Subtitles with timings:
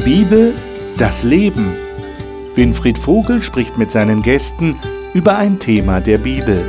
[0.00, 0.54] Die Bibel,
[0.96, 1.74] das Leben.
[2.54, 4.78] Winfried Vogel spricht mit seinen Gästen
[5.12, 6.64] über ein Thema der Bibel.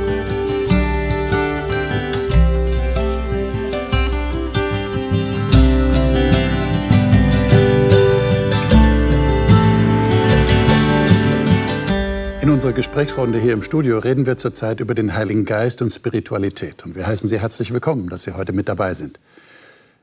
[12.42, 16.84] In unserer Gesprächsrunde hier im Studio reden wir zurzeit über den Heiligen Geist und Spiritualität.
[16.84, 19.20] Und wir heißen Sie herzlich willkommen, dass Sie heute mit dabei sind.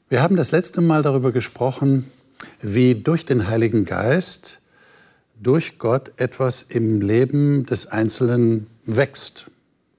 [0.09, 2.09] Wir haben das letzte Mal darüber gesprochen,
[2.61, 4.59] wie durch den Heiligen Geist,
[5.41, 9.49] durch Gott etwas im Leben des Einzelnen wächst.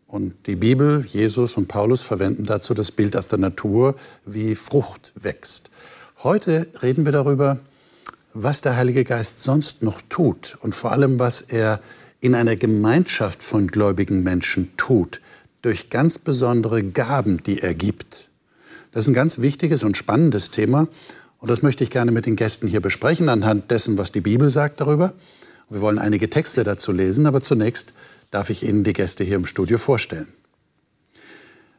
[0.07, 3.95] Und die Bibel, Jesus und Paulus verwenden dazu das Bild aus der Natur,
[4.27, 5.71] wie Frucht wächst.
[6.23, 7.59] Heute reden wir darüber,
[8.35, 11.81] was der Heilige Geist sonst noch tut und vor allem, was er
[12.21, 15.21] in einer Gemeinschaft von gläubigen Menschen tut,
[15.63, 18.31] durch ganz besondere Gaben, die er gibt.
[18.93, 20.89] Das ist ein ganz wichtiges und spannendes Thema
[21.41, 24.51] und das möchte ich gerne mit den Gästen hier besprechen, anhand dessen, was die Bibel
[24.51, 25.15] sagt darüber.
[25.71, 27.95] Wir wollen einige Texte dazu lesen, aber zunächst
[28.31, 30.29] darf ich Ihnen die Gäste hier im Studio vorstellen.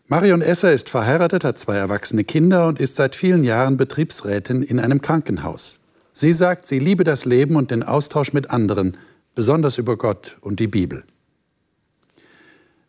[0.08, 4.80] Marion Esser ist verheiratet, hat zwei erwachsene Kinder und ist seit vielen Jahren Betriebsrätin in
[4.80, 5.80] einem Krankenhaus.
[6.12, 8.98] Sie sagt, sie liebe das Leben und den Austausch mit anderen,
[9.36, 11.06] besonders über Gott und die Bibel.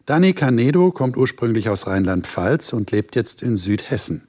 [0.07, 4.27] Dani Canedo kommt ursprünglich aus Rheinland-Pfalz und lebt jetzt in Südhessen.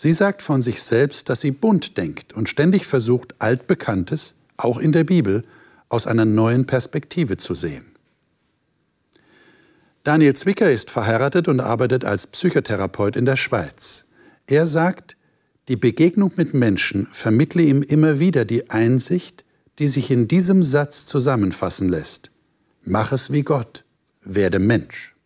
[0.00, 4.92] Sie sagt von sich selbst, dass sie bunt denkt und ständig versucht, Altbekanntes, auch in
[4.92, 5.42] der Bibel,
[5.88, 7.84] aus einer neuen Perspektive zu sehen.
[10.04, 14.06] Daniel Zwicker ist verheiratet und arbeitet als Psychotherapeut in der Schweiz.
[14.46, 15.16] Er sagt,
[15.66, 19.44] die Begegnung mit Menschen vermittle ihm immer wieder die Einsicht,
[19.80, 22.30] die sich in diesem Satz zusammenfassen lässt.
[22.84, 23.84] Mach es wie Gott,
[24.22, 25.16] werde Mensch.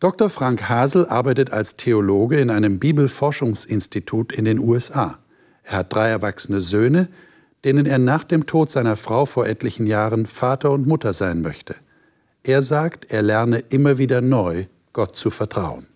[0.00, 0.30] Dr.
[0.30, 5.18] Frank Hasel arbeitet als Theologe in einem Bibelforschungsinstitut in den USA.
[5.64, 7.08] Er hat drei erwachsene Söhne,
[7.64, 11.74] denen er nach dem Tod seiner Frau vor etlichen Jahren Vater und Mutter sein möchte.
[12.44, 15.86] Er sagt, er lerne immer wieder neu, Gott zu vertrauen.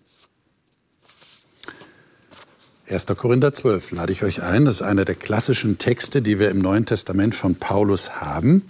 [2.89, 3.05] 1.
[3.05, 4.65] Korinther 12 lade ich euch ein.
[4.65, 8.65] Das ist einer der klassischen Texte, die wir im Neuen Testament von Paulus haben.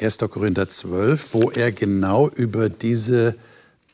[0.00, 0.18] 1.
[0.18, 3.36] Korinther 12, wo er genau über diese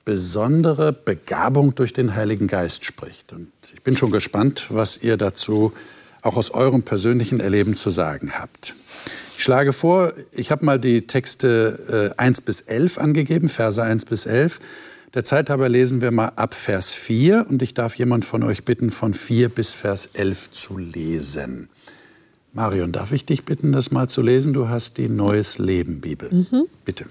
[0.04, 3.32] besondere Begabung durch den Heiligen Geist spricht.
[3.32, 5.72] Und ich bin schon gespannt, was ihr dazu
[6.22, 8.74] auch aus eurem persönlichen Erleben zu sagen habt.
[9.36, 14.06] Ich schlage vor, ich habe mal die Texte äh, 1 bis 11 angegeben, Verse 1
[14.06, 14.60] bis 11.
[15.14, 18.90] Der Zeithaber lesen wir mal ab Vers 4 und ich darf jemand von euch bitten,
[18.90, 21.68] von 4 bis Vers 11 zu lesen.
[22.52, 24.52] Marion, darf ich dich bitten, das mal zu lesen?
[24.52, 26.30] Du hast die Neues Leben Bibel.
[26.32, 26.64] Mhm.
[26.84, 27.06] Bitte.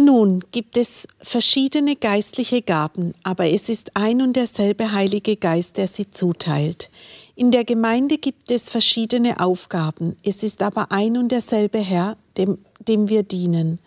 [0.00, 5.88] Nun gibt es verschiedene geistliche Gaben, aber es ist ein und derselbe Heilige Geist, der
[5.88, 6.88] sie zuteilt.
[7.34, 12.58] In der Gemeinde gibt es verschiedene Aufgaben, es ist aber ein und derselbe Herr, dem,
[12.78, 13.80] dem wir dienen.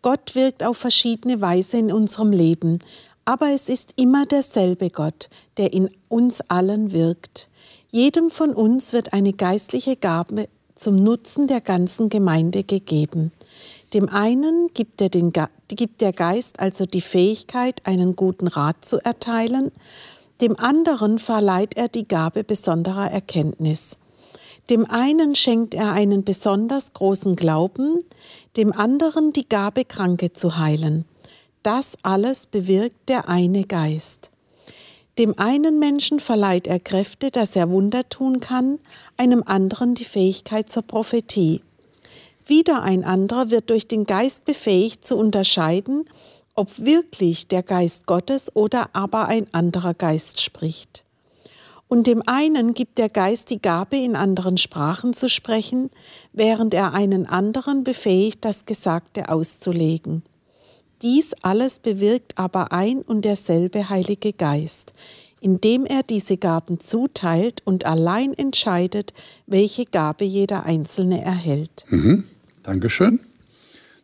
[0.00, 2.78] Gott wirkt auf verschiedene Weise in unserem Leben,
[3.26, 7.50] aber es ist immer derselbe Gott, der in uns allen wirkt.
[7.90, 10.48] Jedem von uns wird eine geistliche Gabe
[10.78, 13.32] zum Nutzen der ganzen Gemeinde gegeben.
[13.94, 15.32] Dem einen gibt der, den,
[15.68, 19.72] gibt der Geist also die Fähigkeit, einen guten Rat zu erteilen,
[20.40, 23.96] dem anderen verleiht er die Gabe besonderer Erkenntnis.
[24.70, 27.98] Dem einen schenkt er einen besonders großen Glauben,
[28.56, 31.06] dem anderen die Gabe, Kranke zu heilen.
[31.62, 34.30] Das alles bewirkt der eine Geist.
[35.18, 38.78] Dem einen Menschen verleiht er Kräfte, dass er Wunder tun kann,
[39.16, 41.62] einem anderen die Fähigkeit zur Prophetie.
[42.48, 46.06] Wieder ein anderer wird durch den Geist befähigt zu unterscheiden,
[46.54, 51.04] ob wirklich der Geist Gottes oder aber ein anderer Geist spricht.
[51.88, 55.90] Und dem einen gibt der Geist die Gabe, in anderen Sprachen zu sprechen,
[56.32, 60.22] während er einen anderen befähigt, das Gesagte auszulegen.
[61.02, 64.94] Dies alles bewirkt aber ein und derselbe Heilige Geist,
[65.42, 69.12] indem er diese Gaben zuteilt und allein entscheidet,
[69.46, 71.84] welche Gabe jeder Einzelne erhält.
[71.90, 72.24] Mhm.
[72.68, 73.20] Dankeschön.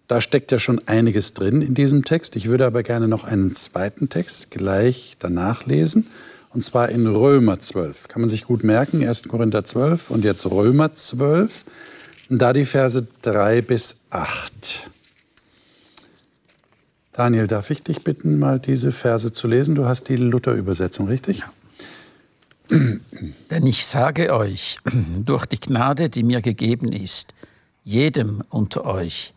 [0.08, 2.34] Da steckt ja schon einiges drin in diesem Text.
[2.34, 6.06] Ich würde aber gerne noch einen zweiten Text gleich danach lesen.
[6.48, 8.08] Und zwar in Römer 12.
[8.08, 9.24] Kann man sich gut merken, 1.
[9.24, 11.66] Korinther 12 und jetzt Römer 12.
[12.30, 14.88] Und da die Verse 3 bis 8.
[17.12, 19.74] Daniel, darf ich dich bitten, mal diese Verse zu lesen?
[19.74, 21.40] Du hast die Luther-Übersetzung, richtig?
[22.70, 22.78] Ja.
[23.50, 24.78] Denn ich sage euch,
[25.18, 27.34] durch die Gnade, die mir gegeben ist,
[27.84, 29.34] jedem unter euch,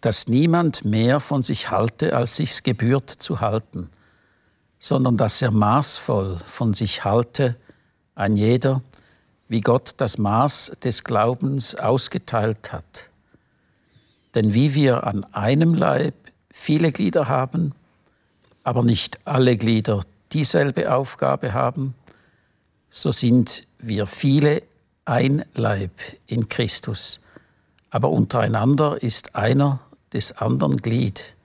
[0.00, 3.88] dass niemand mehr von sich halte, als sich's gebührt zu halten,
[4.78, 7.56] sondern dass er maßvoll von sich halte,
[8.14, 8.82] ein jeder,
[9.48, 13.10] wie Gott das Maß des Glaubens ausgeteilt hat.
[14.34, 16.14] Denn wie wir an einem Leib
[16.50, 17.72] viele Glieder haben,
[18.62, 20.02] aber nicht alle Glieder
[20.32, 21.94] dieselbe Aufgabe haben,
[22.90, 24.62] so sind wir viele
[25.04, 25.92] ein Leib
[26.26, 27.22] in Christus,
[27.90, 29.80] aber untereinander ist einer
[30.12, 31.36] des anderen Glied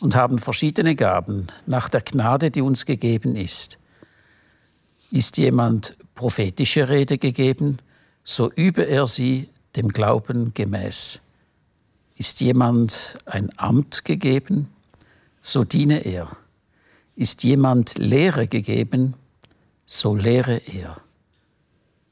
[0.00, 3.78] und haben verschiedene Gaben nach der Gnade, die uns gegeben ist.
[5.10, 7.78] Ist jemand prophetische Rede gegeben,
[8.22, 11.20] so übe er sie dem Glauben gemäß.
[12.16, 14.68] Ist jemand ein Amt gegeben,
[15.42, 16.36] so diene er.
[17.16, 19.14] Ist jemand Lehre gegeben,
[19.84, 20.96] so lehre er.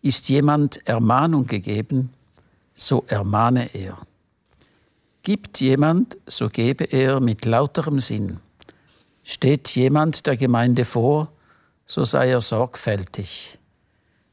[0.03, 2.11] Ist jemand Ermahnung gegeben,
[2.75, 3.99] so ermahne er.
[5.23, 8.39] Gibt jemand, so gebe er mit lauterem Sinn.
[9.25, 11.33] Steht jemand der Gemeinde vor,
[11.87, 13.59] so sei er sorgfältig.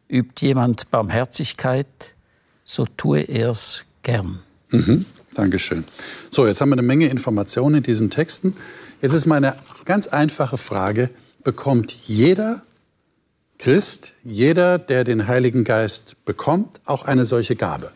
[0.08, 2.16] Übt jemand Barmherzigkeit,
[2.64, 4.40] so tue er's gern.
[4.70, 5.06] Mhm.
[5.36, 5.84] Dankeschön.
[6.32, 8.56] So, jetzt haben wir eine Menge Informationen in diesen Texten.
[9.02, 11.10] Jetzt ist meine ganz einfache Frage,
[11.44, 12.64] bekommt jeder
[13.60, 17.92] Christ, jeder, der den Heiligen Geist bekommt, auch eine solche Gabe?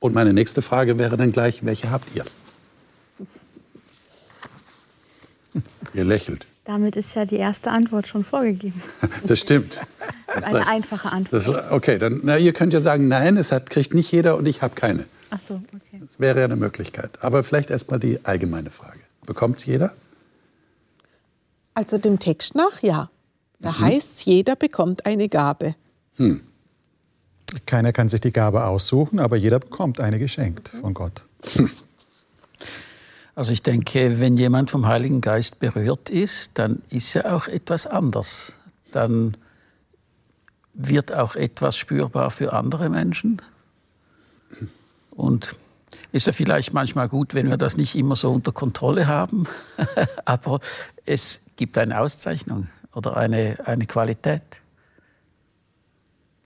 [0.00, 2.24] Und meine nächste Frage wäre dann gleich, welche habt ihr?
[5.94, 6.46] Ihr lächelt.
[6.64, 8.82] Damit ist ja die erste Antwort schon vorgegeben.
[9.26, 9.80] Das stimmt.
[10.32, 11.32] Das Eine einfache Antwort.
[11.32, 14.46] Das, okay, dann na, ihr könnt ja sagen, nein, es hat, kriegt nicht jeder und
[14.46, 15.06] ich habe keine.
[15.30, 15.98] Ach so, okay.
[16.00, 17.18] Das wäre ja eine Möglichkeit.
[17.20, 19.00] Aber vielleicht erst mal die allgemeine Frage.
[19.26, 19.92] Bekommt es jeder?
[21.74, 23.10] Also dem Text nach ja.
[23.58, 23.78] Da mhm.
[23.80, 25.74] heißt jeder bekommt eine Gabe.
[26.16, 26.40] Hm.
[27.66, 31.24] Keiner kann sich die Gabe aussuchen, aber jeder bekommt eine geschenkt von Gott.
[33.36, 37.86] Also ich denke, wenn jemand vom Heiligen Geist berührt ist, dann ist er auch etwas
[37.86, 38.56] anders.
[38.92, 39.34] Dann
[40.74, 43.40] wird auch etwas spürbar für andere Menschen.
[45.12, 45.56] Und
[46.12, 49.46] ist ja vielleicht manchmal gut, wenn wir das nicht immer so unter Kontrolle haben,
[50.24, 50.60] aber
[51.06, 54.42] es gibt eine Auszeichnung oder eine, eine Qualität.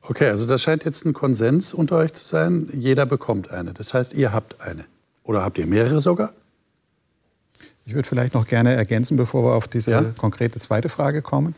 [0.06, 2.68] Okay, also das scheint jetzt ein Konsens unter euch zu sein.
[2.72, 3.72] Jeder bekommt eine.
[3.72, 4.84] Das heißt, ihr habt eine.
[5.22, 6.32] Oder habt ihr mehrere sogar?
[7.86, 10.02] Ich würde vielleicht noch gerne ergänzen, bevor wir auf diese ja?
[10.16, 11.54] konkrete zweite Frage kommen.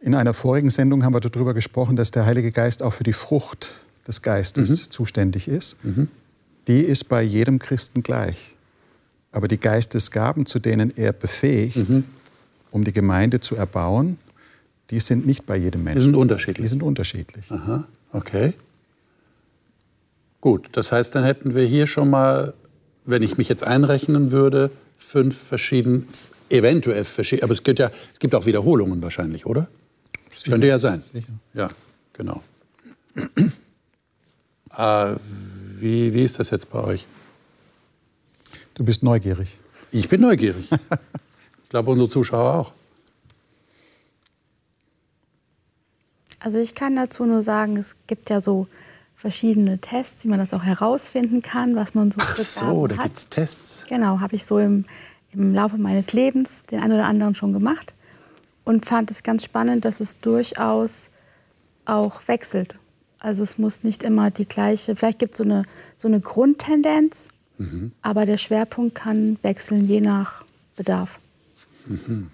[0.00, 3.12] In einer vorigen Sendung haben wir darüber gesprochen, dass der Heilige Geist auch für die
[3.12, 3.68] Frucht
[4.06, 4.90] des Geistes mhm.
[4.90, 5.82] zuständig ist.
[5.84, 6.08] Mhm.
[6.68, 8.54] Die ist bei jedem Christen gleich.
[9.32, 12.04] Aber die Geistesgaben, zu denen er befähigt, mhm.
[12.70, 14.18] um die Gemeinde zu erbauen,
[14.90, 15.98] die sind nicht bei jedem Menschen.
[15.98, 16.64] Die sind unterschiedlich.
[16.64, 17.50] Die sind unterschiedlich.
[17.50, 18.54] Aha, okay.
[20.40, 22.52] Gut, das heißt, dann hätten wir hier schon mal,
[23.04, 26.02] wenn ich mich jetzt einrechnen würde, fünf verschiedene,
[26.50, 29.68] eventuell verschiedene, aber es gibt ja, es gibt auch Wiederholungen wahrscheinlich, oder?
[30.30, 30.50] Sicher.
[30.52, 31.02] Könnte ja sein.
[31.12, 31.32] Sicher.
[31.54, 31.70] Ja,
[32.12, 32.42] genau.
[34.76, 35.14] äh,
[35.80, 37.06] wie, wie ist das jetzt bei euch?
[38.74, 39.58] Du bist neugierig.
[39.92, 40.68] Ich bin neugierig.
[41.62, 42.72] ich glaube, unsere Zuschauer auch.
[46.44, 48.66] Also ich kann dazu nur sagen, es gibt ja so
[49.16, 53.16] verschiedene Tests, wie man das auch herausfinden kann, was man so Ach so, da gibt
[53.16, 53.86] es Tests.
[53.88, 54.84] Genau, habe ich so im,
[55.32, 57.94] im Laufe meines Lebens den einen oder anderen schon gemacht
[58.64, 61.08] und fand es ganz spannend, dass es durchaus
[61.86, 62.76] auch wechselt.
[63.18, 65.64] Also es muss nicht immer die gleiche, vielleicht gibt es so eine,
[65.96, 67.92] so eine Grundtendenz, mhm.
[68.02, 70.44] aber der Schwerpunkt kann wechseln je nach
[70.76, 71.20] Bedarf.
[71.86, 72.28] Mhm.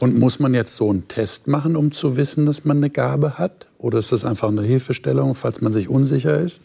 [0.00, 3.36] Und muss man jetzt so einen Test machen, um zu wissen, dass man eine Gabe
[3.36, 3.66] hat?
[3.78, 6.62] Oder ist das einfach eine Hilfestellung, falls man sich unsicher ist?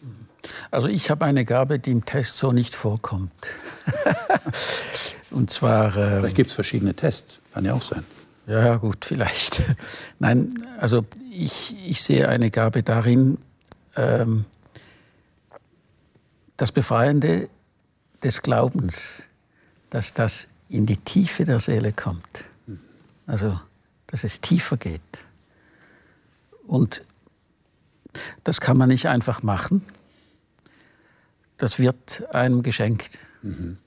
[0.71, 3.31] Also ich habe eine Gabe, die im Test so nicht vorkommt.
[5.31, 5.97] Und zwar...
[5.97, 8.05] Ähm, vielleicht gibt es verschiedene Tests, kann ja auch sein.
[8.47, 9.63] Ja, gut, vielleicht.
[10.19, 13.37] Nein, also ich, ich sehe eine Gabe darin,
[13.97, 14.45] ähm,
[16.55, 17.49] das Befreiende
[18.23, 19.23] des Glaubens,
[19.89, 22.45] dass das in die Tiefe der Seele kommt.
[23.27, 23.59] Also,
[24.07, 25.01] dass es tiefer geht.
[26.67, 27.03] Und
[28.43, 29.83] das kann man nicht einfach machen.
[31.57, 33.19] Das wird einem geschenkt.
[33.41, 33.77] Mhm.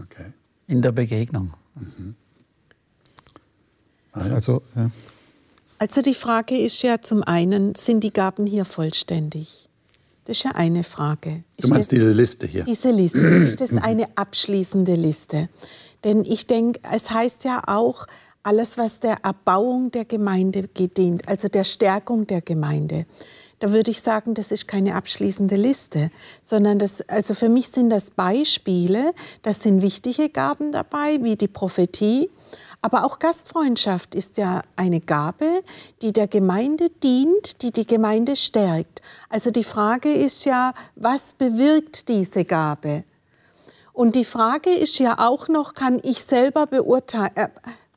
[0.00, 0.32] Okay.
[0.66, 1.54] In der Begegnung.
[1.74, 2.14] Mhm.
[4.12, 4.90] Also, ja.
[5.78, 9.68] also die Frage ist ja zum einen, sind die Gaben hier vollständig?
[10.24, 11.44] Das ist ja eine Frage.
[11.58, 12.64] Du meinst das, diese Liste hier?
[12.64, 13.18] Diese Liste.
[13.18, 15.48] ist das eine abschließende Liste?
[16.04, 18.06] Denn ich denke, es heißt ja auch,
[18.42, 23.06] alles, was der Erbauung der Gemeinde gedient, also der Stärkung der Gemeinde.
[23.60, 26.10] Da würde ich sagen, das ist keine abschließende Liste,
[26.42, 31.46] sondern das, also für mich sind das Beispiele, das sind wichtige Gaben dabei, wie die
[31.48, 32.28] Prophetie,
[32.84, 35.62] Aber auch Gastfreundschaft ist ja eine Gabe,
[36.02, 39.00] die der Gemeinde dient, die die Gemeinde stärkt.
[39.28, 43.04] Also die Frage ist ja, was bewirkt diese Gabe?
[43.92, 47.48] Und die Frage ist ja auch noch, kann ich selber beurteilen, äh,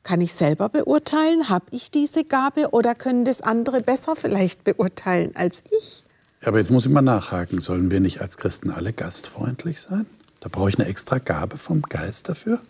[0.06, 5.32] kann ich selber beurteilen, habe ich diese Gabe oder können das andere besser vielleicht beurteilen
[5.34, 6.04] als ich?
[6.44, 10.06] Aber jetzt muss ich mal nachhaken, sollen wir nicht als Christen alle gastfreundlich sein?
[10.38, 12.60] Da brauche ich eine extra Gabe vom Geist dafür?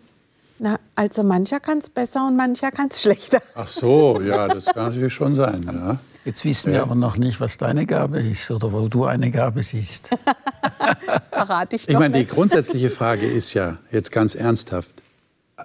[0.58, 3.42] Na, also mancher kann es besser und mancher kann es schlechter.
[3.54, 5.60] Ach so, ja, das kann natürlich schon sein.
[5.66, 5.98] Ja.
[6.24, 9.62] Jetzt wissen wir aber noch nicht, was deine Gabe ist oder wo du eine Gabe
[9.62, 10.08] siehst.
[11.06, 12.30] das verrate ich doch Ich meine, die nicht.
[12.30, 14.94] grundsätzliche Frage ist ja jetzt ganz ernsthaft,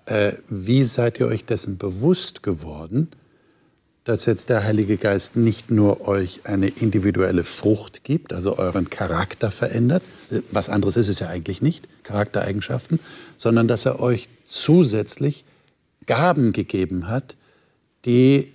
[0.05, 3.10] äh, wie seid ihr euch dessen bewusst geworden,
[4.03, 9.51] dass jetzt der Heilige Geist nicht nur euch eine individuelle Frucht gibt, also euren Charakter
[9.51, 13.00] verändert, äh, was anderes ist es ja eigentlich nicht, Charaktereigenschaften,
[13.38, 15.45] sondern dass er euch zusätzlich
[16.07, 17.36] Gaben gegeben hat,
[18.05, 18.53] die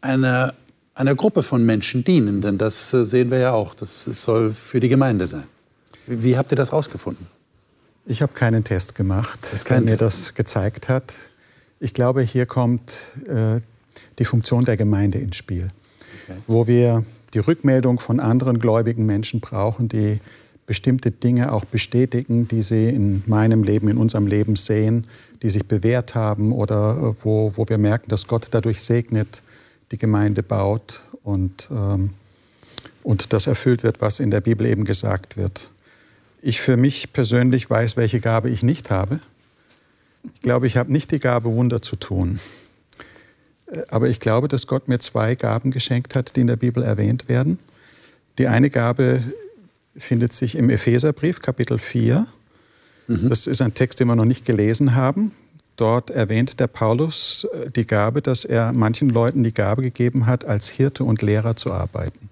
[0.00, 0.54] einer,
[0.94, 2.40] einer Gruppe von Menschen dienen.
[2.40, 5.44] Denn das äh, sehen wir ja auch, das soll für die Gemeinde sein.
[6.06, 7.26] Wie, habt ihr das rausgefunden?
[8.06, 9.38] Ich habe keinen Test gemacht,
[9.68, 11.14] der mir das gezeigt hat.
[11.78, 12.92] Ich glaube, hier kommt
[13.26, 13.60] äh,
[14.18, 15.70] die Funktion der Gemeinde ins Spiel,
[16.46, 17.04] wo wir
[17.34, 20.20] die Rückmeldung von anderen gläubigen Menschen brauchen, die
[20.66, 25.06] bestimmte Dinge auch bestätigen, die sie in meinem Leben, in unserem Leben sehen,
[25.42, 29.42] die sich bewährt haben oder äh, wo, wo wir merken, dass Gott dadurch segnet,
[29.90, 32.10] die Gemeinde baut und, ähm,
[33.02, 35.70] und das erfüllt wird, was in der Bibel eben gesagt wird.
[36.42, 39.20] Ich für mich persönlich weiß, welche Gabe ich nicht habe.
[40.34, 42.40] Ich glaube, ich habe nicht die Gabe, Wunder zu tun.
[43.66, 46.82] Äh, Aber ich glaube, dass Gott mir zwei Gaben geschenkt hat, die in der Bibel
[46.82, 47.58] erwähnt werden.
[48.38, 49.22] Die eine Gabe
[49.96, 52.26] findet sich im Epheserbrief, Kapitel 4.
[53.28, 55.32] Das ist ein Text, den wir noch nicht gelesen haben.
[55.74, 60.44] Dort erwähnt der Paulus äh, die Gabe, dass er manchen Leuten die Gabe gegeben hat,
[60.44, 62.28] als Hirte und Lehrer zu arbeiten.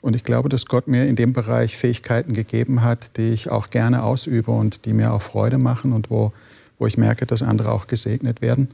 [0.00, 3.70] Und ich glaube, dass Gott mir in dem Bereich Fähigkeiten gegeben hat, die ich auch
[3.70, 6.32] gerne ausübe und die mir auch Freude machen und wo,
[6.78, 8.68] wo ich merke, dass andere auch gesegnet werden.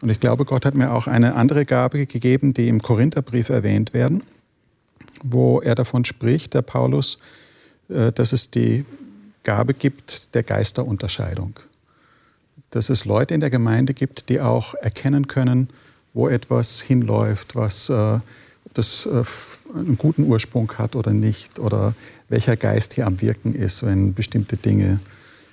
[0.00, 3.92] Und ich glaube, Gott hat mir auch eine andere Gabe gegeben, die im Korintherbrief erwähnt
[3.92, 4.22] werden,
[5.22, 7.18] wo er davon spricht, der Paulus,
[7.90, 8.86] äh, dass es die
[9.44, 11.54] Gabe gibt der Geisterunterscheidung.
[12.70, 15.68] Dass es Leute in der Gemeinde gibt, die auch erkennen können,
[16.14, 18.20] wo etwas hinläuft, was äh,
[18.74, 19.24] das äh,
[19.74, 21.94] einen guten Ursprung hat oder nicht, oder
[22.28, 25.00] welcher Geist hier am Wirken ist, wenn bestimmte Dinge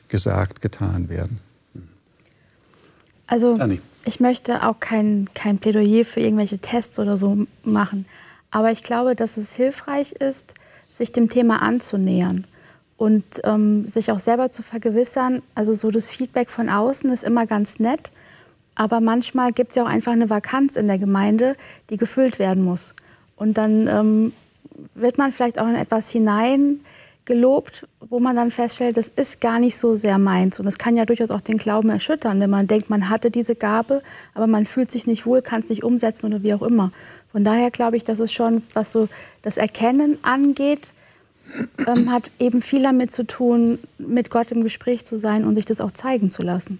[0.07, 1.37] gesagt, getan werden.
[3.27, 3.59] Also
[4.05, 8.05] ich möchte auch kein, kein Plädoyer für irgendwelche Tests oder so machen.
[8.51, 10.53] Aber ich glaube, dass es hilfreich ist,
[10.89, 12.47] sich dem Thema anzunähern
[12.95, 15.41] und ähm, sich auch selber zu vergewissern.
[15.55, 18.11] Also so das Feedback von außen ist immer ganz nett,
[18.75, 21.55] aber manchmal gibt es ja auch einfach eine Vakanz in der Gemeinde,
[21.89, 22.93] die gefüllt werden muss.
[23.37, 24.33] Und dann ähm,
[24.95, 26.81] wird man vielleicht auch in etwas hinein
[27.27, 30.59] gelobt, wo man dann feststellt, das ist gar nicht so sehr meins.
[30.59, 33.55] Und das kann ja durchaus auch den Glauben erschüttern, wenn man denkt, man hatte diese
[33.55, 34.01] Gabe,
[34.33, 36.91] aber man fühlt sich nicht wohl, kann es nicht umsetzen oder wie auch immer.
[37.31, 39.09] Von daher glaube ich, dass es schon, was so
[39.41, 40.91] das Erkennen angeht,
[41.85, 45.65] ähm, hat eben viel damit zu tun, mit Gott im Gespräch zu sein und sich
[45.65, 46.79] das auch zeigen zu lassen.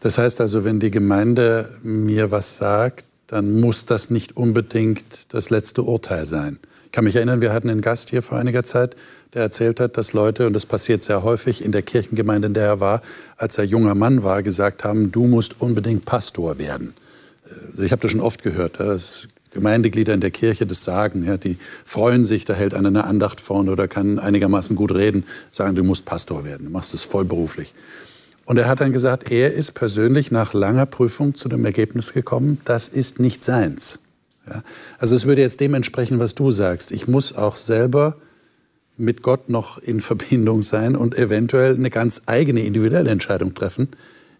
[0.00, 5.50] Das heißt also, wenn die Gemeinde mir was sagt, dann muss das nicht unbedingt das
[5.50, 6.58] letzte Urteil sein.
[6.86, 8.96] Ich kann mich erinnern, wir hatten einen Gast hier vor einiger Zeit,
[9.34, 12.66] der erzählt hat, dass Leute, und das passiert sehr häufig in der Kirchengemeinde, in der
[12.66, 13.02] er war,
[13.36, 16.94] als er junger Mann war, gesagt haben, du musst unbedingt Pastor werden.
[17.70, 21.24] Also ich habe das schon oft gehört, dass Gemeindeglieder in der Kirche das sagen.
[21.24, 25.24] Ja, die freuen sich, da hält einer eine Andacht vorne oder kann einigermaßen gut reden,
[25.52, 27.74] sagen, du musst Pastor werden, du machst es vollberuflich.
[28.44, 32.60] Und er hat dann gesagt, er ist persönlich nach langer Prüfung zu dem Ergebnis gekommen,
[32.64, 34.00] das ist nicht seins.
[34.46, 34.62] Ja?
[34.98, 36.92] Also es würde jetzt dementsprechend, was du sagst.
[36.92, 38.16] Ich muss auch selber
[38.96, 43.88] mit Gott noch in Verbindung sein und eventuell eine ganz eigene individuelle Entscheidung treffen,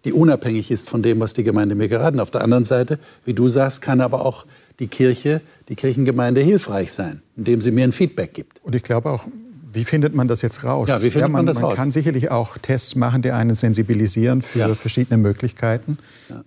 [0.05, 2.21] die unabhängig ist von dem, was die Gemeinde mir geraten.
[2.21, 4.47] Auf der anderen Seite, wie du sagst, kann aber auch
[4.79, 8.63] die Kirche, die Kirchengemeinde hilfreich sein, indem sie mir ein Feedback gibt.
[8.65, 9.27] Und ich glaube auch,
[9.73, 10.89] wie findet man das jetzt raus?
[10.89, 11.75] Ja, wie findet man das man raus?
[11.77, 14.75] kann sicherlich auch Tests machen, die einen sensibilisieren für Ja.
[14.75, 15.99] verschiedene Möglichkeiten.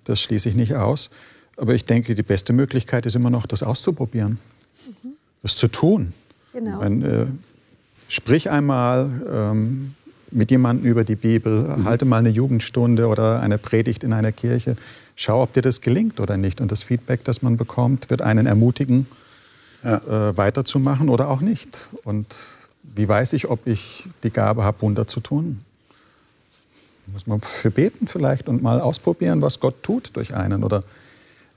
[0.04, 1.10] Das schließe ich nicht aus.
[1.58, 4.40] Aber ich denke, die beste Möglichkeit ist immer noch, das auszuprobieren.
[5.42, 6.14] Das zu tun.
[6.54, 6.80] Genau.
[6.80, 7.26] Meine, äh,
[8.08, 9.94] sprich einmal ähm,
[10.32, 14.76] mit jemandem über die Bibel, halte mal eine Jugendstunde oder eine Predigt in einer Kirche.
[15.16, 16.60] Schau, ob dir das gelingt oder nicht.
[16.60, 19.06] Und das Feedback, das man bekommt, wird einen ermutigen,
[19.84, 19.98] Ja.
[20.30, 21.90] äh, weiterzumachen oder auch nicht.
[22.04, 22.28] Und
[22.84, 25.62] wie weiß ich, ob ich die Gabe habe, Wunder zu tun?
[27.08, 30.84] Muss man für beten vielleicht und mal ausprobieren, was Gott tut durch einen oder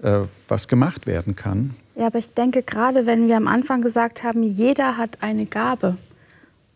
[0.02, 1.75] äh, was gemacht werden kann.
[1.95, 5.97] Ja, aber ich denke gerade, wenn wir am Anfang gesagt haben, jeder hat eine Gabe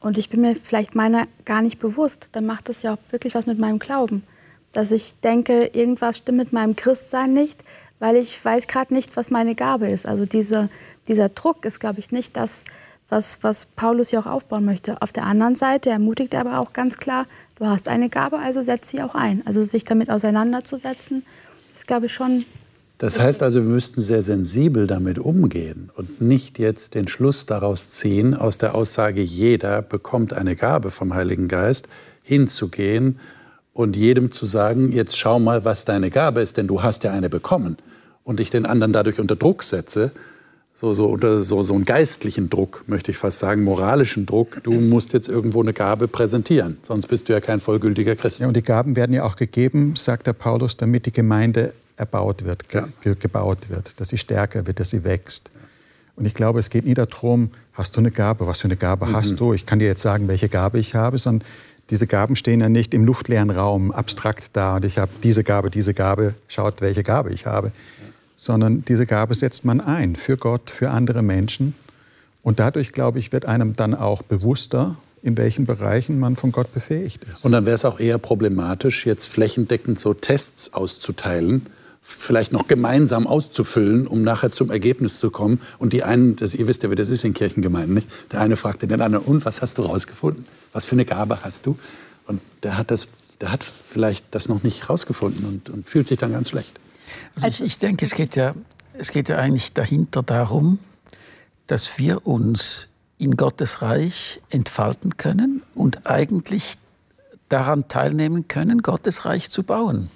[0.00, 3.34] und ich bin mir vielleicht meiner gar nicht bewusst, dann macht das ja auch wirklich
[3.34, 4.22] was mit meinem Glauben.
[4.72, 7.64] Dass ich denke, irgendwas stimmt mit meinem Christsein nicht,
[7.98, 10.06] weil ich weiß gerade nicht, was meine Gabe ist.
[10.06, 10.70] Also diese,
[11.06, 12.64] dieser Druck ist, glaube ich, nicht das,
[13.10, 15.02] was, was Paulus ja auch aufbauen möchte.
[15.02, 17.26] Auf der anderen Seite ermutigt er aber auch ganz klar,
[17.56, 19.42] du hast eine Gabe, also setz sie auch ein.
[19.46, 21.24] Also sich damit auseinanderzusetzen,
[21.74, 22.44] ist, glaube ich, schon
[23.00, 27.92] das heißt also, wir müssten sehr sensibel damit umgehen und nicht jetzt den Schluss daraus
[27.92, 31.88] ziehen, aus der Aussage, jeder bekommt eine Gabe vom Heiligen Geist,
[32.22, 33.18] hinzugehen
[33.72, 37.12] und jedem zu sagen, jetzt schau mal, was deine Gabe ist, denn du hast ja
[37.12, 37.78] eine bekommen.
[38.22, 40.12] Und ich den anderen dadurch unter Druck setze,
[40.72, 44.62] so, so unter so, so einen geistlichen Druck, möchte ich fast sagen, moralischen Druck.
[44.62, 48.40] Du musst jetzt irgendwo eine Gabe präsentieren, sonst bist du ja kein vollgültiger Christ.
[48.40, 52.44] Ja, und die Gaben werden ja auch gegeben, sagt der Paulus, damit die Gemeinde erbaut
[52.44, 53.14] wird, ge ja.
[53.14, 55.50] gebaut wird, dass sie stärker wird, dass sie wächst.
[56.16, 59.06] Und ich glaube, es geht nie darum, hast du eine Gabe, was für eine Gabe
[59.06, 59.16] mhm.
[59.16, 59.52] hast du?
[59.54, 61.46] Ich kann dir jetzt sagen, welche Gabe ich habe, sondern
[61.90, 65.70] diese Gaben stehen ja nicht im luftleeren Raum abstrakt da und ich habe diese Gabe,
[65.70, 67.72] diese Gabe, schaut, welche Gabe ich habe,
[68.40, 71.74] sondern diese Gabe setzt man ein für Gott, für andere Menschen.
[72.42, 76.72] Und dadurch, glaube ich, wird einem dann auch bewusster, in welchen Bereichen man von Gott
[76.72, 77.44] befähigt ist.
[77.44, 81.66] Und dann wäre es auch eher problematisch, jetzt flächendeckend so Tests auszuteilen,
[82.00, 85.60] vielleicht noch gemeinsam auszufüllen, um nachher zum Ergebnis zu kommen.
[85.78, 88.08] Und die einen, das, ihr wisst ja, wie das ist in Kirchengemeinden, nicht?
[88.32, 90.46] Der eine fragte den anderen, und was hast du rausgefunden?
[90.72, 91.78] Was für eine Gabe hast du?
[92.26, 93.06] Und der hat das,
[93.42, 96.80] der hat vielleicht das noch nicht rausgefunden und, und fühlt sich dann ganz schlecht.
[97.36, 98.54] Also ich, ich denke, es geht ja,
[98.94, 100.78] es geht ja eigentlich dahinter darum,
[101.66, 106.76] dass wir uns in Gottes Reich entfalten können und eigentlich
[107.48, 110.10] daran teilnehmen können, Gottes Reich zu bauen.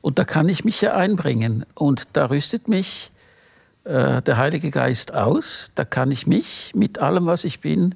[0.00, 1.66] Und da kann ich mich ja einbringen.
[1.74, 3.10] Und da rüstet mich
[3.84, 5.70] äh, der Heilige Geist aus.
[5.74, 7.94] Da kann ich mich mit allem, was ich bin,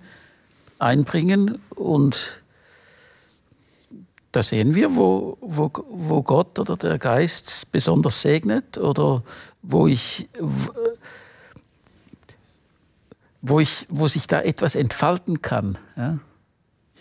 [0.78, 1.58] einbringen.
[1.70, 2.42] Und
[4.34, 9.22] da sehen wir, wo, wo, wo Gott oder der Geist besonders segnet oder
[9.62, 10.28] wo ich,
[13.40, 15.78] wo, ich, wo sich da etwas entfalten kann.
[15.96, 16.18] Ja?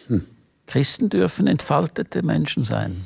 [0.07, 0.23] Hm.
[0.67, 3.03] Christen dürfen entfaltete Menschen sein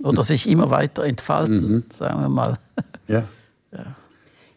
[0.00, 1.84] oder sich immer weiter entfalten, mhm.
[1.90, 2.58] sagen wir mal.
[3.06, 3.22] Ja.
[3.72, 3.94] ja.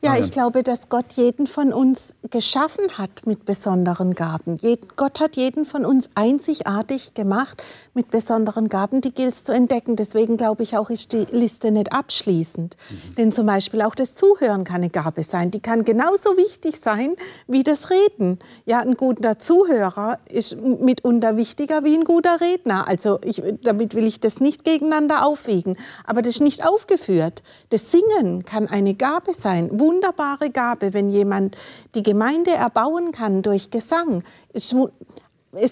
[0.04, 4.58] Ja, ich glaube, dass Gott jeden von uns geschaffen hat mit besonderen Gaben.
[4.96, 9.96] Gott hat jeden von uns einzigartig gemacht mit besonderen Gaben, die gilt es zu entdecken.
[9.96, 12.78] Deswegen glaube ich auch, ist die Liste nicht abschließend.
[12.90, 13.16] Mhm.
[13.16, 15.52] Denn zum Beispiel auch das Zuhören kann eine Gabe sein.
[15.52, 17.16] Die kann genauso wichtig sein
[17.48, 18.40] wie das Reden.
[18.66, 22.88] Ja, ein guter Zuhörer ist mitunter wichtiger wie ein guter Redner.
[22.88, 25.78] Also ich, damit will ich das nicht gegeneinander aufwiegen.
[26.06, 27.44] Aber das ist nicht aufgeführt.
[27.70, 31.58] Das Singen kann eine Gabe sein wunderbare Gabe, wenn jemand
[31.96, 34.24] die Gemeinde erbauen kann durch Gesang.
[34.54, 34.74] Es,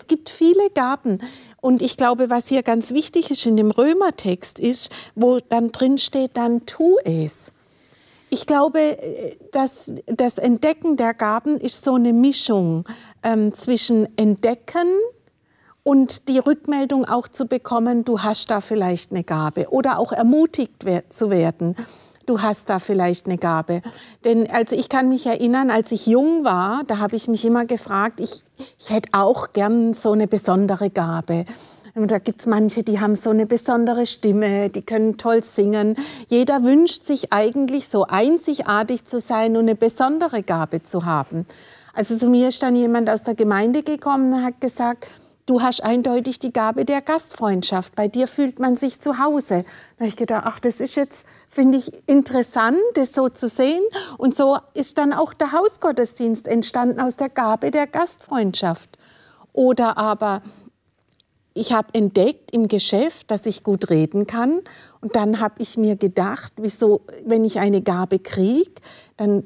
[0.08, 1.20] gibt viele Gaben.
[1.62, 5.98] Und ich glaube, was hier ganz wichtig ist in dem Römertext ist, wo dann drin
[5.98, 7.54] steht, dann tu es.
[8.30, 8.98] Ich glaube,
[9.52, 12.84] dass das Entdecken der Gaben ist so eine Mischung
[13.24, 14.88] ähm, zwischen Entdecken
[15.84, 20.86] und die Rückmeldung auch zu bekommen, du hast da vielleicht eine Gabe oder auch ermutigt
[21.10, 21.76] zu werden
[22.30, 23.82] du hast da vielleicht eine Gabe.
[24.24, 27.66] Denn also ich kann mich erinnern, als ich jung war, da habe ich mich immer
[27.66, 28.44] gefragt, ich,
[28.78, 31.46] ich hätte auch gern so eine besondere Gabe.
[31.96, 35.96] Und da gibt es manche, die haben so eine besondere Stimme, die können toll singen.
[36.28, 41.46] Jeder wünscht sich eigentlich so einzigartig zu sein und eine besondere Gabe zu haben.
[41.94, 45.10] Also zu mir ist dann jemand aus der Gemeinde gekommen und hat gesagt,
[45.50, 47.96] du hast eindeutig die Gabe der Gastfreundschaft.
[47.96, 49.66] Bei dir fühlt man sich zu Hause.
[49.98, 53.82] Da habe ich gedacht, ach, das ist jetzt, finde ich, interessant, das so zu sehen.
[54.20, 59.00] Und so ist dann auch der Hausgottesdienst entstanden aus der Gabe der Gastfreundschaft.
[59.52, 60.44] Oder aber,
[61.56, 64.62] ich habe entdeckt im Geschäft, dass ich gut reden kann.
[65.02, 68.74] Und dann habe ich mir gedacht, wieso, wenn ich eine Gabe kriege,
[69.18, 69.44] dann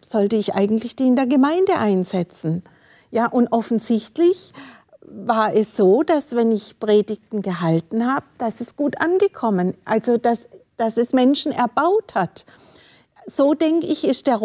[0.00, 2.64] sollte ich eigentlich die in der Gemeinde einsetzen.
[3.12, 4.52] Ja, und offensichtlich
[5.24, 10.48] war es so, dass wenn ich Predigten gehalten habe, dass es gut angekommen, also dass,
[10.76, 12.44] dass es Menschen erbaut hat.
[13.26, 14.40] So denke ich, ist der,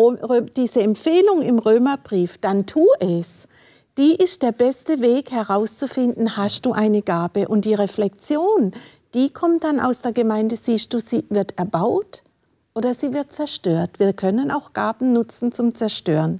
[0.55, 3.47] diese Empfehlung im Römerbrief, dann tu es.
[3.97, 7.47] Die ist der beste Weg herauszufinden, hast du eine Gabe.
[7.47, 8.71] Und die Reflexion,
[9.13, 12.23] die kommt dann aus der Gemeinde, siehst du, sie wird erbaut
[12.73, 13.99] oder sie wird zerstört.
[13.99, 16.39] Wir können auch Gaben nutzen zum Zerstören.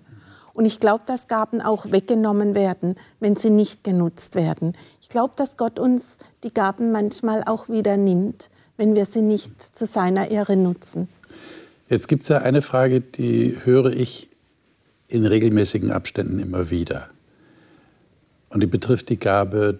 [0.54, 4.74] Und ich glaube, dass Gaben auch weggenommen werden, wenn sie nicht genutzt werden.
[5.02, 9.62] Ich glaube, dass Gott uns die Gaben manchmal auch wieder nimmt, wenn wir sie nicht
[9.62, 11.08] zu seiner Ehre nutzen.
[11.90, 14.30] Jetzt gibt es ja eine Frage, die höre ich
[15.08, 17.10] in regelmäßigen Abständen immer wieder.
[18.50, 19.80] Und die betrifft die Gabe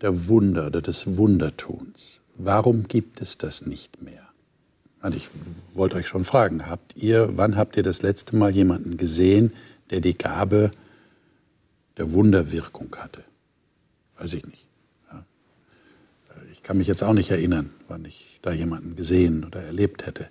[0.00, 2.20] der Wunder oder des Wundertuns.
[2.36, 4.28] Warum gibt es das nicht mehr?
[5.02, 5.28] Und ich
[5.74, 9.52] wollte euch schon fragen, habt ihr, wann habt ihr das letzte Mal jemanden gesehen,
[9.90, 10.70] der die Gabe
[11.96, 13.24] der Wunderwirkung hatte?
[14.18, 14.66] Weiß ich nicht.
[16.52, 20.28] Ich kann mich jetzt auch nicht erinnern, wann ich da jemanden gesehen oder erlebt hätte.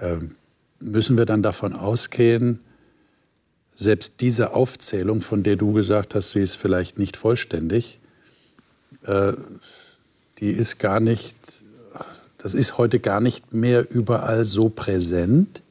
[0.00, 0.36] Ähm,
[0.78, 2.60] müssen wir dann davon ausgehen,
[3.74, 7.98] selbst diese Aufzählung, von der du gesagt hast, sie ist vielleicht nicht vollständig,
[9.02, 9.32] äh,
[10.38, 11.34] die ist gar nicht,
[12.38, 15.63] das ist heute gar nicht mehr überall so präsent.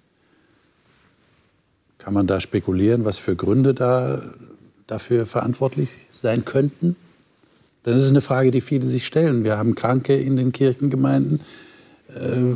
[2.04, 4.22] Kann man da spekulieren, was für Gründe da
[4.88, 6.98] dafür verantwortlich sein könnten?
[7.86, 9.46] Denn es ist eine Frage, die viele sich stellen.
[9.46, 11.40] Wir haben Kranke in den Kirchengemeinden.
[12.10, 12.56] Äh,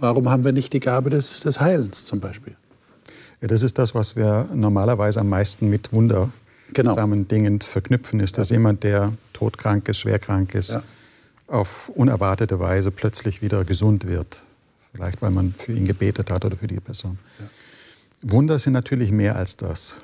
[0.00, 2.56] warum haben wir nicht die Gabe des, des Heilens zum Beispiel?
[3.40, 6.32] Ja, das ist das, was wir normalerweise am meisten mit wundersamen
[6.72, 7.24] genau.
[7.28, 8.18] Dingen verknüpfen.
[8.18, 8.56] Ist, dass ja.
[8.56, 10.82] jemand, der todkrank ist, schwerkrank ist, ja.
[11.46, 14.42] auf unerwartete Weise plötzlich wieder gesund wird.
[14.92, 17.18] Vielleicht, weil man für ihn gebetet hat oder für die Person.
[18.28, 20.00] Wunder sind natürlich mehr als das.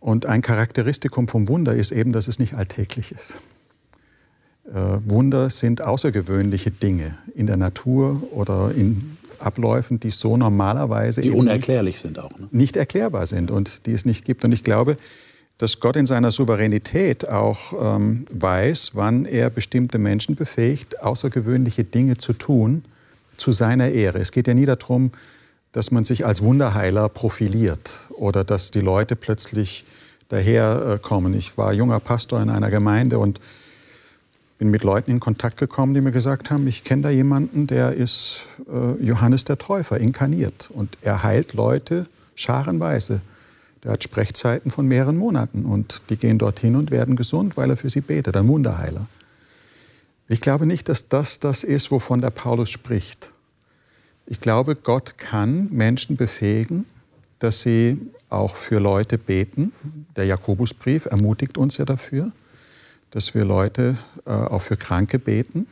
[0.00, 3.38] Und ein Charakteristikum vom Wunder ist eben, dass es nicht alltäglich ist.
[4.66, 11.30] Äh, Wunder sind außergewöhnliche Dinge in der Natur oder in Abläufen, die so normalerweise die
[11.30, 12.48] unerklärlich sind auch ne?
[12.52, 14.44] nicht erklärbar sind und die es nicht gibt.
[14.44, 14.96] Und ich glaube,
[15.58, 22.18] dass Gott in seiner Souveränität auch ähm, weiß, wann er bestimmte Menschen befähigt, außergewöhnliche Dinge
[22.18, 22.84] zu tun
[23.36, 24.18] zu seiner Ehre.
[24.18, 25.12] Es geht ja nie darum,
[25.72, 29.84] dass man sich als Wunderheiler profiliert oder dass die Leute plötzlich
[30.28, 31.34] daherkommen.
[31.34, 33.40] Ich war junger Pastor in einer Gemeinde und
[34.58, 37.92] bin mit Leuten in Kontakt gekommen, die mir gesagt haben, ich kenne da jemanden, der
[37.92, 43.20] ist äh, Johannes der Täufer inkarniert und er heilt Leute scharenweise.
[43.82, 47.76] Der hat Sprechzeiten von mehreren Monaten und die gehen dorthin und werden gesund, weil er
[47.76, 49.06] für sie betet, ein Wunderheiler.
[50.28, 53.32] Ich glaube nicht, dass das das ist, wovon der Paulus spricht.
[54.32, 56.86] Ich glaube, Gott kann Menschen befähigen,
[57.38, 59.72] dass sie auch für Leute beten.
[60.16, 62.32] Der Jakobusbrief ermutigt uns ja dafür
[63.12, 65.66] dass wir Leute äh, auch für Kranke beten.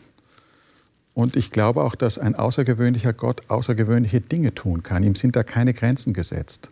[1.15, 5.03] Und ich glaube auch, dass ein außergewöhnlicher Gott außergewöhnliche Dinge tun kann.
[5.03, 6.71] Ihm sind da keine Grenzen gesetzt.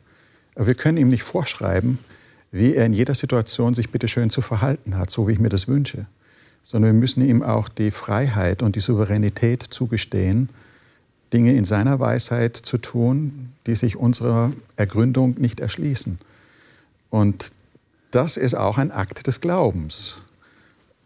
[0.54, 1.98] Wir können ihm nicht vorschreiben,
[2.52, 5.68] wie er in jeder Situation sich bitteschön zu verhalten hat, so wie ich mir das
[5.68, 6.06] wünsche.
[6.62, 10.50] Sondern wir müssen ihm auch die Freiheit und die Souveränität zugestehen,
[11.32, 16.18] Dinge in seiner Weisheit zu tun, die sich unserer Ergründung nicht erschließen.
[17.10, 17.52] Und
[18.10, 20.16] das ist auch ein Akt des Glaubens.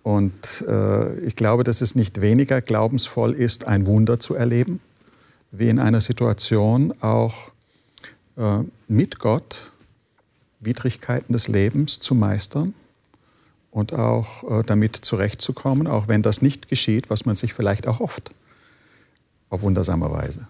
[0.02, 4.80] Und äh, ich glaube, dass es nicht weniger glaubensvoll ist, ein Wunder zu erleben,
[5.50, 7.52] wie in einer Situation auch
[8.37, 9.72] äh, mit Gott
[10.61, 12.74] Widrigkeiten des Lebens zu meistern
[13.70, 18.32] und auch äh, damit zurechtzukommen, auch wenn das nicht geschieht, was man sich vielleicht erhofft,
[19.53, 20.47] auf wundersame Weise.